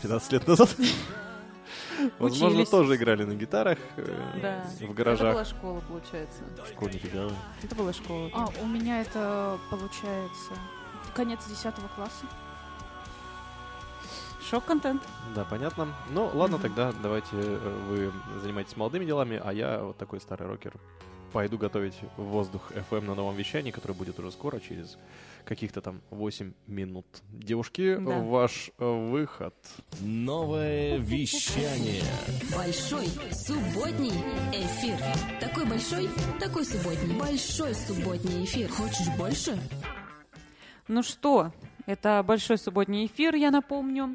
13 0.00 0.32
лет 0.32 0.46
назад. 0.46 0.74
Возможно, 2.18 2.48
Учились. 2.58 2.68
тоже 2.70 2.96
играли 2.96 3.24
на 3.24 3.34
гитарах 3.34 3.78
э, 3.96 4.04
Да. 4.42 4.64
в 4.64 4.74
Это 4.76 4.84
была 4.86 4.94
гаражах. 4.94 5.46
школа, 5.46 5.80
получается. 5.88 6.42
Школьники, 6.72 7.08
да. 7.12 7.28
Это 7.62 7.74
была 7.74 7.92
школа. 7.92 8.30
А, 8.34 8.48
у 8.62 8.66
меня 8.66 9.00
это 9.02 9.58
получается 9.70 10.52
конец 11.14 11.40
10 11.48 11.74
класса. 11.94 12.26
Шок-контент. 14.54 15.02
Да, 15.34 15.44
понятно. 15.44 15.88
Ну, 16.10 16.30
ладно, 16.32 16.58
Мгм. 16.58 16.62
тогда 16.68 16.92
давайте 17.02 17.28
э, 17.32 17.86
вы 17.88 18.12
занимаетесь 18.40 18.76
молодыми 18.76 19.04
делами, 19.04 19.40
а 19.44 19.52
я 19.52 19.82
вот 19.82 19.98
такой 19.98 20.20
старый 20.20 20.46
рокер 20.46 20.74
пойду 21.32 21.58
готовить 21.58 21.96
воздух 22.16 22.70
FM 22.70 23.00
на 23.06 23.16
новом 23.16 23.34
вещании, 23.34 23.72
которое 23.72 23.94
будет 23.94 24.16
уже 24.20 24.30
скоро, 24.30 24.60
через 24.60 24.96
каких-то 25.44 25.80
там 25.80 26.00
8 26.10 26.52
минут. 26.68 27.04
Девушки, 27.32 27.96
Да. 27.96 28.20
ваш 28.20 28.70
э, 28.78 29.08
выход. 29.10 29.54
Новое 29.98 30.98
вещание. 30.98 32.04
Большой 32.56 33.08
субботний 33.32 34.12
эфир. 34.52 34.96
Такой 35.40 35.64
большой, 35.66 36.08
такой 36.38 36.64
субботний. 36.64 37.16
Большой 37.18 37.74
субботний 37.74 38.44
эфир. 38.44 38.70
Хочешь 38.70 39.08
больше? 39.18 39.58
Ну 40.86 41.02
что, 41.02 41.50
это 41.86 42.22
большой 42.22 42.58
субботний 42.58 43.06
эфир, 43.06 43.34
я 43.34 43.50
напомню. 43.50 44.14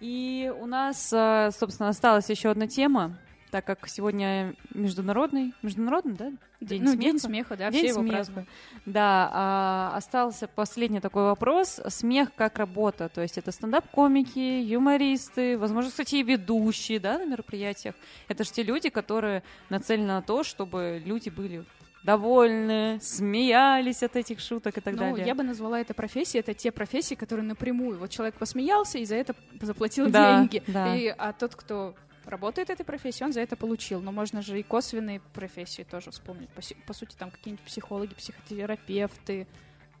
И 0.00 0.52
у 0.58 0.66
нас, 0.66 1.12
э, 1.12 1.50
собственно, 1.52 1.90
осталась 1.90 2.30
еще 2.30 2.50
одна 2.50 2.66
тема, 2.66 3.18
так 3.50 3.64
как 3.64 3.86
сегодня 3.88 4.54
международный, 4.72 5.54
международный, 5.62 6.14
да? 6.14 6.32
День 6.60 6.82
ну, 6.82 6.92
смеха. 6.92 7.02
День 7.02 7.18
смеха, 7.18 7.56
да, 7.56 7.70
День 7.70 7.80
все 7.80 7.88
его 7.88 8.00
смеха. 8.00 8.16
празднуют. 8.16 8.48
Да, 8.86 9.30
а, 9.32 9.92
остался 9.96 10.46
последний 10.46 11.00
такой 11.00 11.24
вопрос. 11.24 11.80
Смех 11.88 12.32
как 12.34 12.58
работа. 12.58 13.08
То 13.08 13.22
есть 13.22 13.38
это 13.38 13.50
стендап-комики, 13.50 14.38
юмористы, 14.62 15.58
возможно, 15.58 15.90
кстати, 15.90 16.16
и 16.16 16.22
ведущие 16.22 17.00
да, 17.00 17.18
на 17.18 17.24
мероприятиях. 17.24 17.94
Это 18.28 18.44
же 18.44 18.52
те 18.52 18.62
люди, 18.62 18.90
которые 18.90 19.42
нацелены 19.68 20.06
на 20.06 20.22
то, 20.22 20.44
чтобы 20.44 21.02
люди 21.04 21.30
были 21.30 21.64
довольны, 22.02 22.98
смеялись 23.00 24.02
от 24.02 24.16
этих 24.16 24.40
шуток 24.40 24.78
и 24.78 24.80
так 24.80 24.94
ну, 24.94 25.00
далее. 25.00 25.26
я 25.26 25.34
бы 25.34 25.42
назвала 25.42 25.80
это 25.80 25.94
профессией. 25.94 26.40
Это 26.40 26.54
те 26.54 26.72
профессии, 26.72 27.14
которые 27.14 27.44
напрямую. 27.46 27.98
Вот 27.98 28.10
человек 28.10 28.34
посмеялся 28.36 28.98
и 28.98 29.04
за 29.04 29.16
это 29.16 29.34
заплатил 29.60 30.08
Да, 30.10 30.40
деньги. 30.40 30.62
да. 30.66 30.96
И, 30.96 31.06
а 31.08 31.32
тот, 31.32 31.54
кто 31.54 31.94
работает 32.24 32.70
этой 32.70 32.84
профессией, 32.84 33.26
он 33.26 33.32
за 33.32 33.40
это 33.40 33.56
получил. 33.56 34.00
Но 34.00 34.12
можно 34.12 34.40
же 34.42 34.58
и 34.58 34.62
косвенные 34.62 35.20
профессии 35.34 35.82
тоже 35.82 36.10
вспомнить. 36.10 36.48
По, 36.50 36.62
по 36.86 36.92
сути, 36.92 37.14
там 37.16 37.30
какие-нибудь 37.30 37.64
психологи, 37.64 38.14
психотерапевты, 38.14 39.46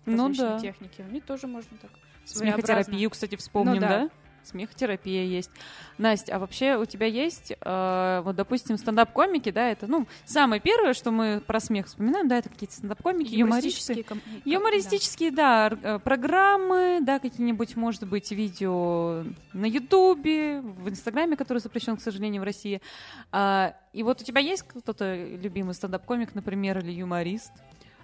Ну 0.06 0.32
да. 0.32 0.58
техники. 0.58 1.02
Они 1.02 1.20
тоже 1.20 1.46
можно 1.46 1.76
так. 1.78 1.90
Смехотерапию, 2.24 3.10
кстати, 3.10 3.36
вспомним, 3.36 3.74
Ну 3.74 3.80
да. 3.80 3.88
да? 3.88 4.10
Смехотерапия 4.44 5.24
есть. 5.24 5.50
Настя, 5.98 6.36
а 6.36 6.38
вообще 6.38 6.76
у 6.76 6.84
тебя 6.86 7.06
есть, 7.06 7.52
э, 7.60 8.22
вот, 8.24 8.34
допустим, 8.36 8.78
стендап-комики, 8.78 9.50
да, 9.50 9.70
это, 9.70 9.86
ну, 9.86 10.06
самое 10.24 10.60
первое, 10.60 10.94
что 10.94 11.10
мы 11.10 11.40
про 11.46 11.60
смех 11.60 11.86
вспоминаем, 11.86 12.26
да, 12.26 12.38
это 12.38 12.48
какие-то 12.48 12.74
стендап-комики. 12.74 13.34
Юмористические 13.34 14.04
ком- 14.04 14.20
Юмористические, 14.44 15.30
да, 15.30 15.66
р- 15.66 15.78
э, 15.82 15.98
программы, 15.98 17.00
да, 17.02 17.18
какие-нибудь, 17.18 17.76
может 17.76 18.08
быть, 18.08 18.30
видео 18.30 19.24
на 19.52 19.66
Ютубе, 19.66 20.60
в 20.60 20.88
Инстаграме, 20.88 21.36
который 21.36 21.58
запрещен, 21.58 21.96
к 21.96 22.00
сожалению, 22.00 22.42
в 22.42 22.44
России. 22.44 22.80
А, 23.32 23.74
и 23.92 24.02
вот 24.02 24.22
у 24.22 24.24
тебя 24.24 24.40
есть 24.40 24.62
кто-то 24.62 25.14
любимый 25.14 25.74
стендап-комик, 25.74 26.34
например, 26.34 26.78
или 26.78 26.92
юморист? 26.92 27.52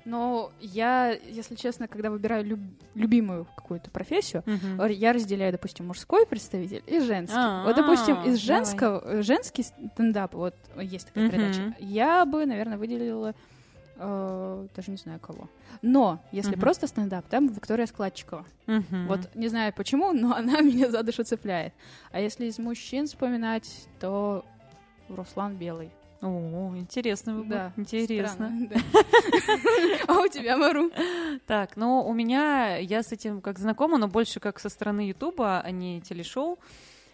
Но 0.06 0.52
я, 0.60 1.10
если 1.10 1.56
честно, 1.56 1.88
когда 1.88 2.10
выбираю 2.10 2.44
люб- 2.44 2.60
любимую 2.94 3.44
какую-то 3.56 3.90
профессию, 3.90 4.42
р- 4.46 4.90
я 4.90 5.12
разделяю, 5.12 5.50
допустим, 5.52 5.86
мужской 5.88 6.24
представитель 6.26 6.82
и 6.86 7.00
женский. 7.00 7.36
А, 7.36 7.64
вот, 7.64 7.74
допустим, 7.76 8.14
из 8.18 8.22
давай. 8.22 8.36
женского, 8.38 9.02
э, 9.04 9.22
женский 9.22 9.64
стендап, 9.64 10.32
вот 10.34 10.54
есть 10.80 11.08
такая 11.08 11.24
Мгм. 11.24 11.32
передача, 11.32 11.76
я 11.80 12.24
бы, 12.24 12.46
наверное, 12.46 12.78
выделила 12.78 13.34
э, 13.98 14.68
даже 14.76 14.90
не 14.90 14.98
знаю 14.98 15.18
кого. 15.20 15.48
Но 15.82 16.20
если 16.30 16.50
Мгм. 16.52 16.60
просто 16.60 16.86
стендап, 16.86 17.26
там 17.28 17.48
Виктория 17.48 17.86
Складчикова. 17.86 18.44
Мгм. 18.66 19.08
Вот 19.08 19.34
не 19.34 19.48
знаю 19.48 19.72
почему, 19.74 20.12
но 20.12 20.34
она 20.36 20.60
меня 20.60 20.90
за 20.90 21.02
душу 21.02 21.24
цепляет. 21.24 21.72
А 22.12 22.20
если 22.20 22.44
из 22.44 22.58
мужчин 22.58 23.06
вспоминать, 23.06 23.88
то 23.98 24.44
Руслан 25.08 25.56
Белый. 25.56 25.90
О, 26.22 26.72
интересно 26.76 27.34
выбор. 27.34 27.48
Да, 27.58 27.72
Интересно. 27.76 28.32
странно, 28.32 28.68
да. 28.68 28.80
А 30.08 30.20
у 30.20 30.28
тебя, 30.28 30.56
Мару? 30.56 30.90
Так, 31.46 31.76
ну 31.76 32.06
у 32.06 32.12
меня, 32.14 32.76
я 32.76 33.02
с 33.02 33.12
этим 33.12 33.40
как 33.40 33.58
знакома, 33.58 33.98
но 33.98 34.08
больше 34.08 34.40
как 34.40 34.58
со 34.58 34.68
стороны 34.68 35.00
Ютуба, 35.08 35.60
а 35.60 35.70
не 35.70 36.00
телешоу. 36.00 36.58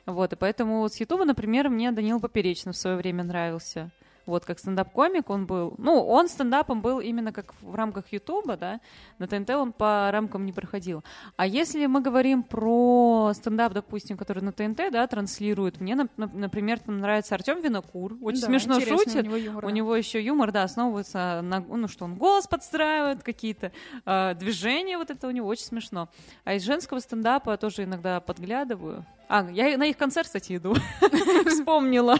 Вот, 0.07 0.33
и 0.33 0.37
поэтому 0.37 0.89
с 0.89 0.99
Ютуба, 1.01 1.25
например, 1.25 1.69
мне 1.69 1.93
Данил 1.93 2.21
Поперечный 2.21 2.73
в 2.73 2.77
свое 2.77 2.97
время 2.97 3.25
нравился. 3.25 3.91
Вот, 4.27 4.45
как 4.45 4.59
стендап-комик 4.59 5.31
он 5.31 5.47
был. 5.47 5.75
Ну, 5.79 6.01
он 6.07 6.29
стендапом 6.29 6.81
был 6.81 7.01
именно 7.01 7.33
как 7.33 7.55
в 7.61 7.75
рамках 7.75 8.13
Ютуба, 8.13 8.57
да. 8.57 8.81
На 9.19 9.27
ТНТ 9.27 9.51
он 9.51 9.73
по 9.73 10.11
рамкам 10.13 10.47
не 10.47 10.53
проходил. 10.53 11.03
А 11.37 11.47
если 11.47 11.87
мы 11.87 12.01
говорим 12.01 12.43
про 12.43 13.33
стендап, 13.35 13.73
допустим, 13.73 14.17
который 14.17 14.43
на 14.43 14.53
ТНТ, 14.53 14.93
да, 14.93 15.07
транслирует, 15.07 15.81
мне, 15.81 15.95
нап- 15.95 16.11
нап- 16.17 16.37
например, 16.37 16.79
там 16.79 16.99
нравится 16.99 17.35
Артем 17.35 17.61
Винокур. 17.61 18.17
Очень 18.21 18.41
Да, 18.43 18.47
смешно 18.47 18.81
шутит. 18.81 19.17
у 19.17 19.27
него 19.27 19.37
юмор, 19.37 19.65
У 19.65 19.69
да. 19.69 19.73
него 19.73 19.97
еще 19.97 20.23
юмор, 20.23 20.53
да, 20.53 20.63
основывается 20.63 21.41
на, 21.43 21.61
ну, 21.61 21.89
что 21.89 22.05
он 22.05 22.15
голос 22.15 22.47
подстраивает, 22.47 23.23
какие-то 23.23 23.73
э, 24.07 24.35
движения, 24.35 24.99
вот 24.99 25.11
это 25.11 25.27
у 25.27 25.31
него 25.31 25.49
очень 25.49 25.65
смешно. 25.65 26.09
А 26.45 26.55
из 26.55 26.63
женского 26.63 27.01
стендапа 27.01 27.57
тоже 27.57 27.85
иногда 27.85 28.21
подглядываю. 28.21 29.05
А, 29.29 29.49
я 29.51 29.77
на 29.77 29.87
их 29.87 29.97
концерт, 29.97 30.27
кстати, 30.27 30.57
иду. 30.57 30.75
Вспомнила. 31.47 32.19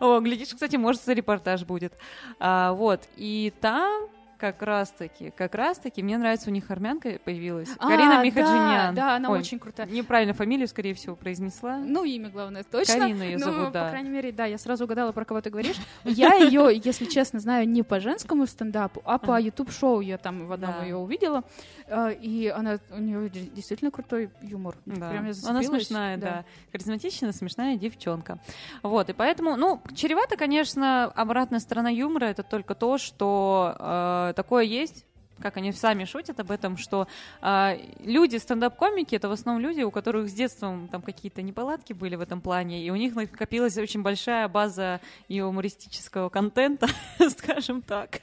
О, 0.00 0.20
глядишь, 0.20 0.48
кстати, 0.48 0.76
может, 0.76 1.06
репортаж 1.08 1.64
будет. 1.64 1.94
А, 2.38 2.72
вот, 2.72 3.02
и 3.16 3.52
там 3.60 4.08
как 4.38 4.62
раз-таки, 4.62 5.30
как 5.36 5.54
раз-таки, 5.54 6.02
мне 6.02 6.16
нравится, 6.16 6.48
у 6.48 6.52
них 6.52 6.70
армянка 6.70 7.18
появилась. 7.24 7.68
А, 7.78 7.88
Карина 7.88 8.16
да, 8.16 8.24
Михаджинян. 8.24 8.94
да, 8.94 9.16
она 9.16 9.30
Ой, 9.30 9.40
очень 9.40 9.58
крутая. 9.58 9.86
Неправильно 9.88 10.32
фамилию, 10.32 10.68
скорее 10.68 10.94
всего, 10.94 11.16
произнесла. 11.16 11.78
Ну, 11.78 12.04
имя 12.04 12.30
главное, 12.30 12.62
точно. 12.64 12.94
Карина 13.00 13.22
её 13.24 13.38
Ну, 13.38 13.44
зовут, 13.44 13.66
по 13.66 13.70
да. 13.72 13.90
крайней 13.90 14.10
мере, 14.10 14.30
да, 14.32 14.44
я 14.46 14.56
сразу 14.58 14.84
угадала, 14.84 15.12
про 15.12 15.24
кого 15.24 15.40
ты 15.40 15.50
говоришь. 15.50 15.76
Я 16.04 16.34
ее, 16.34 16.80
если 16.82 17.04
честно, 17.06 17.40
знаю 17.40 17.68
не 17.68 17.82
по 17.82 17.98
женскому 18.00 18.46
стендапу, 18.46 19.02
а 19.04 19.18
по 19.18 19.40
YouTube-шоу 19.40 20.00
я 20.00 20.18
там 20.18 20.46
в 20.46 20.52
одном 20.52 20.70
Да. 20.78 20.84
ее 20.84 20.96
увидела. 20.96 21.42
Э, 21.88 22.14
И 22.14 22.46
она, 22.48 22.78
у 22.90 23.00
нее 23.00 23.28
действительно 23.28 23.90
крутой 23.90 24.30
юмор. 24.42 24.76
Да. 24.86 25.10
Прям 25.10 25.26
я 25.26 25.32
Она 25.48 25.62
смешная, 25.62 26.16
да. 26.16 26.44
Харизматичная, 26.72 27.32
смешная 27.32 27.76
девчонка. 27.76 28.38
Вот, 28.82 29.08
и 29.10 29.12
поэтому, 29.12 29.56
ну, 29.56 29.80
чревато, 29.94 30.36
конечно, 30.36 31.06
обратная 31.06 31.58
сторона 31.60 31.90
юмора 31.90 32.26
это 32.26 32.42
только 32.42 32.74
то, 32.74 32.98
что 32.98 33.74
э, 33.78 34.27
такое 34.32 34.64
есть. 34.64 35.04
Как 35.40 35.56
они 35.56 35.72
сами 35.72 36.04
шутят 36.04 36.40
об 36.40 36.50
этом, 36.50 36.76
что 36.76 37.06
э, 37.42 37.78
люди, 38.00 38.36
стендап-комики, 38.36 39.14
это 39.14 39.28
в 39.28 39.32
основном 39.32 39.62
люди, 39.62 39.82
у 39.82 39.90
которых 39.90 40.28
с 40.28 40.32
детства 40.32 40.76
там 40.90 41.02
какие-то 41.02 41.42
неполадки 41.42 41.92
были 41.92 42.16
в 42.16 42.20
этом 42.20 42.40
плане, 42.40 42.84
и 42.84 42.90
у 42.90 42.96
них 42.96 43.14
накопилась 43.14 43.76
очень 43.76 44.02
большая 44.02 44.48
база 44.48 45.00
юмористического 45.28 46.28
контента, 46.28 46.88
скажем 47.30 47.82
так. 47.82 48.20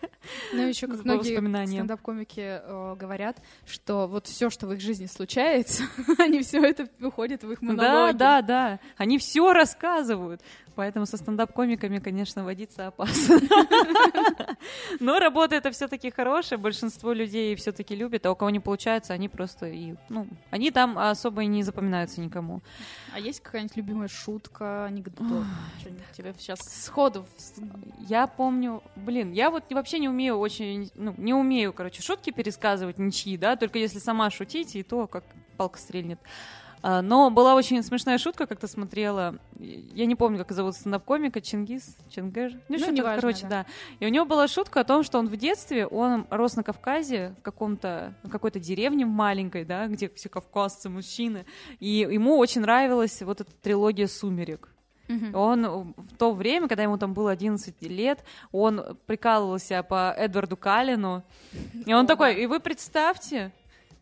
Ну, 0.53 0.67
еще 0.67 0.87
как 0.87 1.03
многие 1.03 1.65
стендап-комики 1.67 2.59
э, 2.61 2.95
говорят, 2.97 3.37
что 3.65 4.07
вот 4.07 4.27
все, 4.27 4.49
что 4.49 4.67
в 4.67 4.73
их 4.73 4.81
жизни 4.81 5.05
случается, 5.05 5.83
они 6.17 6.41
все 6.41 6.63
это 6.63 6.87
выходит 6.99 7.43
в 7.43 7.51
их 7.51 7.59
Да, 7.61 7.65
монологи. 7.65 8.17
да, 8.17 8.41
да. 8.41 8.79
Они 8.97 9.17
все 9.17 9.53
рассказывают. 9.53 10.41
Поэтому 10.75 11.05
со 11.05 11.15
стендап-комиками, 11.15 11.99
конечно, 11.99 12.43
водиться 12.43 12.87
опасно. 12.87 13.39
Но 14.99 15.19
работа 15.19 15.55
это 15.55 15.71
все-таки 15.71 16.11
хорошая. 16.11 16.59
Большинство 16.59 17.04
людей 17.13 17.55
все-таки 17.55 17.95
любят, 17.95 18.25
а 18.25 18.31
у 18.31 18.35
кого 18.35 18.49
не 18.49 18.59
получается, 18.59 19.13
они 19.13 19.29
просто 19.29 19.67
и, 19.67 19.95
ну, 20.09 20.27
они 20.49 20.71
там 20.71 20.97
особо 20.97 21.43
и 21.43 21.47
не 21.47 21.63
запоминаются 21.63 22.21
никому. 22.21 22.61
А 23.13 23.19
есть 23.19 23.41
какая-нибудь 23.41 23.77
любимая 23.77 24.07
шутка, 24.07 24.85
анекдот? 24.85 25.45
Тебе 26.13 26.33
сейчас 26.37 26.59
сходу 26.59 27.25
Я 28.07 28.27
помню, 28.27 28.83
блин, 28.95 29.31
я 29.31 29.49
вот 29.49 29.71
вообще 29.71 29.99
не 29.99 30.09
умею 30.09 30.37
очень, 30.37 30.91
ну, 30.95 31.13
не 31.17 31.33
умею, 31.33 31.73
короче, 31.73 32.01
шутки 32.01 32.31
пересказывать 32.31 32.97
ничьи, 32.97 33.37
да, 33.37 33.55
только 33.55 33.79
если 33.79 33.99
сама 33.99 34.29
шутить, 34.29 34.75
и 34.75 34.83
то, 34.83 35.07
как 35.07 35.23
палка 35.57 35.79
стрельнет. 35.79 36.19
А, 36.87 37.01
Но 37.01 37.31
была 37.31 37.55
очень 37.55 37.81
смешная 37.81 38.19
шутка, 38.19 38.45
как-то 38.45 38.67
смотрела. 38.67 39.39
Я 39.57 40.05
не 40.05 40.13
помню, 40.13 40.37
как 40.37 40.51
зовут 40.51 40.75
стендап-комика, 40.75 41.41
Чингис, 41.41 41.97
Чингер. 42.11 42.51
Ну, 42.69 42.77
что-то, 42.77 42.91
неважно, 42.93 43.21
короче, 43.21 43.41
да. 43.47 43.49
да. 43.49 43.65
И 43.99 44.05
у 44.05 44.09
него 44.09 44.25
была 44.25 44.47
шутка 44.47 44.81
о 44.81 44.83
том, 44.83 45.01
что 45.01 45.17
он 45.17 45.27
в 45.27 45.35
детстве, 45.35 45.87
он 45.87 46.27
рос 46.29 46.55
на 46.55 46.61
Кавказе, 46.61 47.33
в 47.39 47.41
каком-то, 47.41 48.13
какой-то 48.29 48.59
деревне 48.59 49.03
маленькой, 49.03 49.65
да, 49.65 49.87
где 49.87 50.09
все 50.09 50.29
кавказцы, 50.29 50.87
мужчины. 50.87 51.47
И 51.79 51.87
ему 51.87 52.37
очень 52.37 52.61
нравилась 52.61 53.19
вот 53.23 53.41
эта 53.41 53.51
трилогия 53.51 54.05
«Сумерек». 54.05 54.69
Он 55.33 55.95
в 55.97 56.17
то 56.17 56.33
время, 56.33 56.67
когда 56.67 56.83
ему 56.83 56.99
там 56.99 57.15
было 57.15 57.31
11 57.31 57.81
лет, 57.81 58.23
он 58.51 58.95
прикалывался 59.07 59.81
по 59.81 60.13
Эдварду 60.15 60.55
Калину. 60.55 61.23
И 61.87 61.93
он 61.95 62.05
такой, 62.05 62.43
и 62.43 62.45
вы 62.45 62.59
представьте, 62.59 63.51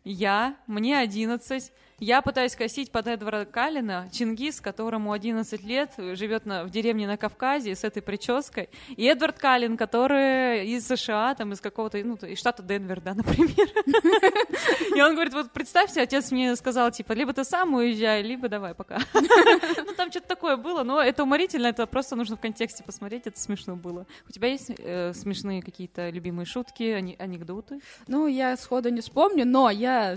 я, 0.04 0.56
мне 0.66 0.98
11, 0.98 1.72
я 2.04 2.20
пытаюсь 2.20 2.54
косить 2.54 2.90
под 2.90 3.06
Эдварда 3.06 3.46
Калина, 3.46 4.08
Чингис, 4.12 4.60
которому 4.60 5.12
11 5.12 5.64
лет, 5.64 5.92
живет 5.96 6.44
на, 6.44 6.64
в 6.64 6.70
деревне 6.70 7.06
на 7.06 7.16
Кавказе 7.16 7.74
с 7.74 7.82
этой 7.82 8.02
прической, 8.02 8.68
и 8.90 9.06
Эдвард 9.06 9.38
Калин, 9.38 9.78
который 9.78 10.68
из 10.68 10.86
США, 10.86 11.34
там, 11.34 11.52
из 11.52 11.60
какого-то, 11.60 11.98
ну, 12.04 12.16
из 12.16 12.38
штата 12.38 12.62
Денвер, 12.62 13.00
да, 13.00 13.14
например. 13.14 13.68
И 14.94 15.00
он 15.00 15.14
говорит, 15.14 15.32
вот 15.32 15.50
представьте, 15.52 16.02
отец 16.02 16.30
мне 16.30 16.54
сказал, 16.56 16.90
типа, 16.90 17.12
либо 17.14 17.32
ты 17.32 17.42
сам 17.42 17.74
уезжай, 17.74 18.22
либо 18.22 18.48
давай 18.48 18.74
пока. 18.74 18.98
Ну, 19.14 19.94
там 19.96 20.10
что-то 20.10 20.28
такое 20.28 20.56
было, 20.56 20.82
но 20.82 21.00
это 21.00 21.22
уморительно, 21.22 21.68
это 21.68 21.86
просто 21.86 22.16
нужно 22.16 22.36
в 22.36 22.40
контексте 22.40 22.84
посмотреть, 22.84 23.26
это 23.26 23.40
смешно 23.40 23.76
было. 23.76 24.06
У 24.28 24.32
тебя 24.32 24.48
есть 24.48 24.70
э, 24.76 25.12
смешные 25.14 25.62
какие-то 25.62 26.10
любимые 26.10 26.44
шутки, 26.44 26.82
анекдоты? 27.18 27.80
Ну, 28.06 28.26
я 28.26 28.56
сходу 28.56 28.90
не 28.90 29.00
вспомню, 29.00 29.46
но 29.46 29.70
я 29.70 30.16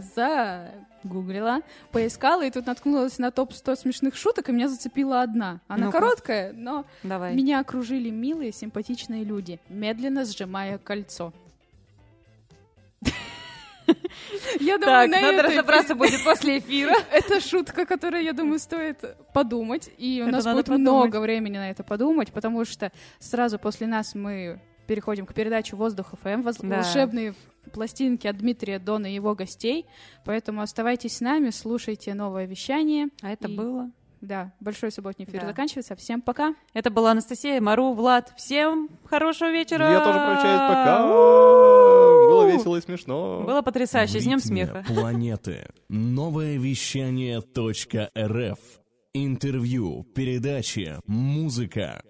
загуглила, 1.03 1.61
поискала, 1.91 2.45
и 2.45 2.49
тут 2.51 2.65
наткнулась 2.65 3.17
на 3.19 3.31
топ-100 3.31 3.75
смешных 3.77 4.15
шуток, 4.15 4.49
и 4.49 4.51
меня 4.51 4.67
зацепила 4.67 5.21
одна. 5.21 5.61
Она 5.67 5.85
Ну-ка. 5.87 5.99
короткая, 5.99 6.53
но 6.53 6.85
Давай. 7.03 7.35
меня 7.35 7.59
окружили 7.59 8.09
милые, 8.09 8.51
симпатичные 8.51 9.23
люди, 9.23 9.59
медленно 9.69 10.25
сжимая 10.25 10.77
кольцо. 10.77 11.33
Я 14.59 14.77
думаю, 14.77 15.07
Так, 15.07 15.09
на 15.09 15.21
надо 15.21 15.37
этой 15.37 15.51
разобраться 15.53 15.95
будет 15.95 16.21
после 16.23 16.57
эфира. 16.59 16.93
Это 17.11 17.39
шутка, 17.39 17.85
которая, 17.85 18.21
я 18.21 18.33
думаю, 18.33 18.59
стоит 18.59 18.99
подумать. 19.33 19.89
И 19.97 20.19
у 20.21 20.27
Это 20.27 20.35
нас 20.37 20.43
будет 20.45 20.65
подумать. 20.65 20.81
много 21.05 21.19
времени 21.21 21.57
на 21.57 21.69
это 21.69 21.83
подумать, 21.85 22.33
потому 22.33 22.65
что 22.65 22.91
сразу 23.19 23.57
после 23.59 23.87
нас 23.87 24.13
мы 24.13 24.59
переходим 24.87 25.25
к 25.25 25.33
передаче 25.33 25.77
«Воздух 25.77 26.07
ФМ», 26.21 26.41
воз- 26.41 26.57
Да. 26.57 26.77
волшебные 26.81 27.33
пластинки 27.71 28.27
от 28.27 28.37
Дмитрия 28.37 28.79
Дона 28.79 29.07
и 29.07 29.15
его 29.15 29.35
гостей. 29.35 29.85
Поэтому 30.25 30.61
оставайтесь 30.61 31.17
с 31.17 31.21
нами, 31.21 31.49
слушайте 31.51 32.13
новое 32.13 32.45
вещание. 32.45 33.07
А 33.21 33.31
это 33.31 33.47
И- 33.47 33.55
было? 33.55 33.91
Да, 34.19 34.51
большой 34.59 34.91
субботний 34.91 35.25
эфир 35.27 35.41
Да. 35.41 35.47
заканчивается. 35.47 35.95
Всем 35.95 36.21
пока. 36.21 36.55
Это 36.73 36.89
была 36.89 37.11
Анастасия, 37.11 37.61
Мару, 37.61 37.93
Влад. 37.93 38.33
Всем 38.35 38.89
хорошего 39.05 39.51
вечера. 39.51 39.91
Я 39.91 39.99
тоже 39.99 40.17
прощаюсь, 40.17 40.59
пока. 40.61 41.07
Было 41.07 42.51
весело 42.51 42.75
и 42.77 42.81
смешно. 42.81 43.43
Было 43.45 43.61
потрясающе. 43.61 44.19
С 44.19 44.23
днем 44.23 44.39
смеха. 44.39 44.83
планеты. 44.87 45.67
Новое 45.87 46.57
вещание 46.57 47.39
.рф. 48.17 48.59
Интервью, 49.13 50.03
передачи, 50.15 50.95
музыка. 51.05 52.01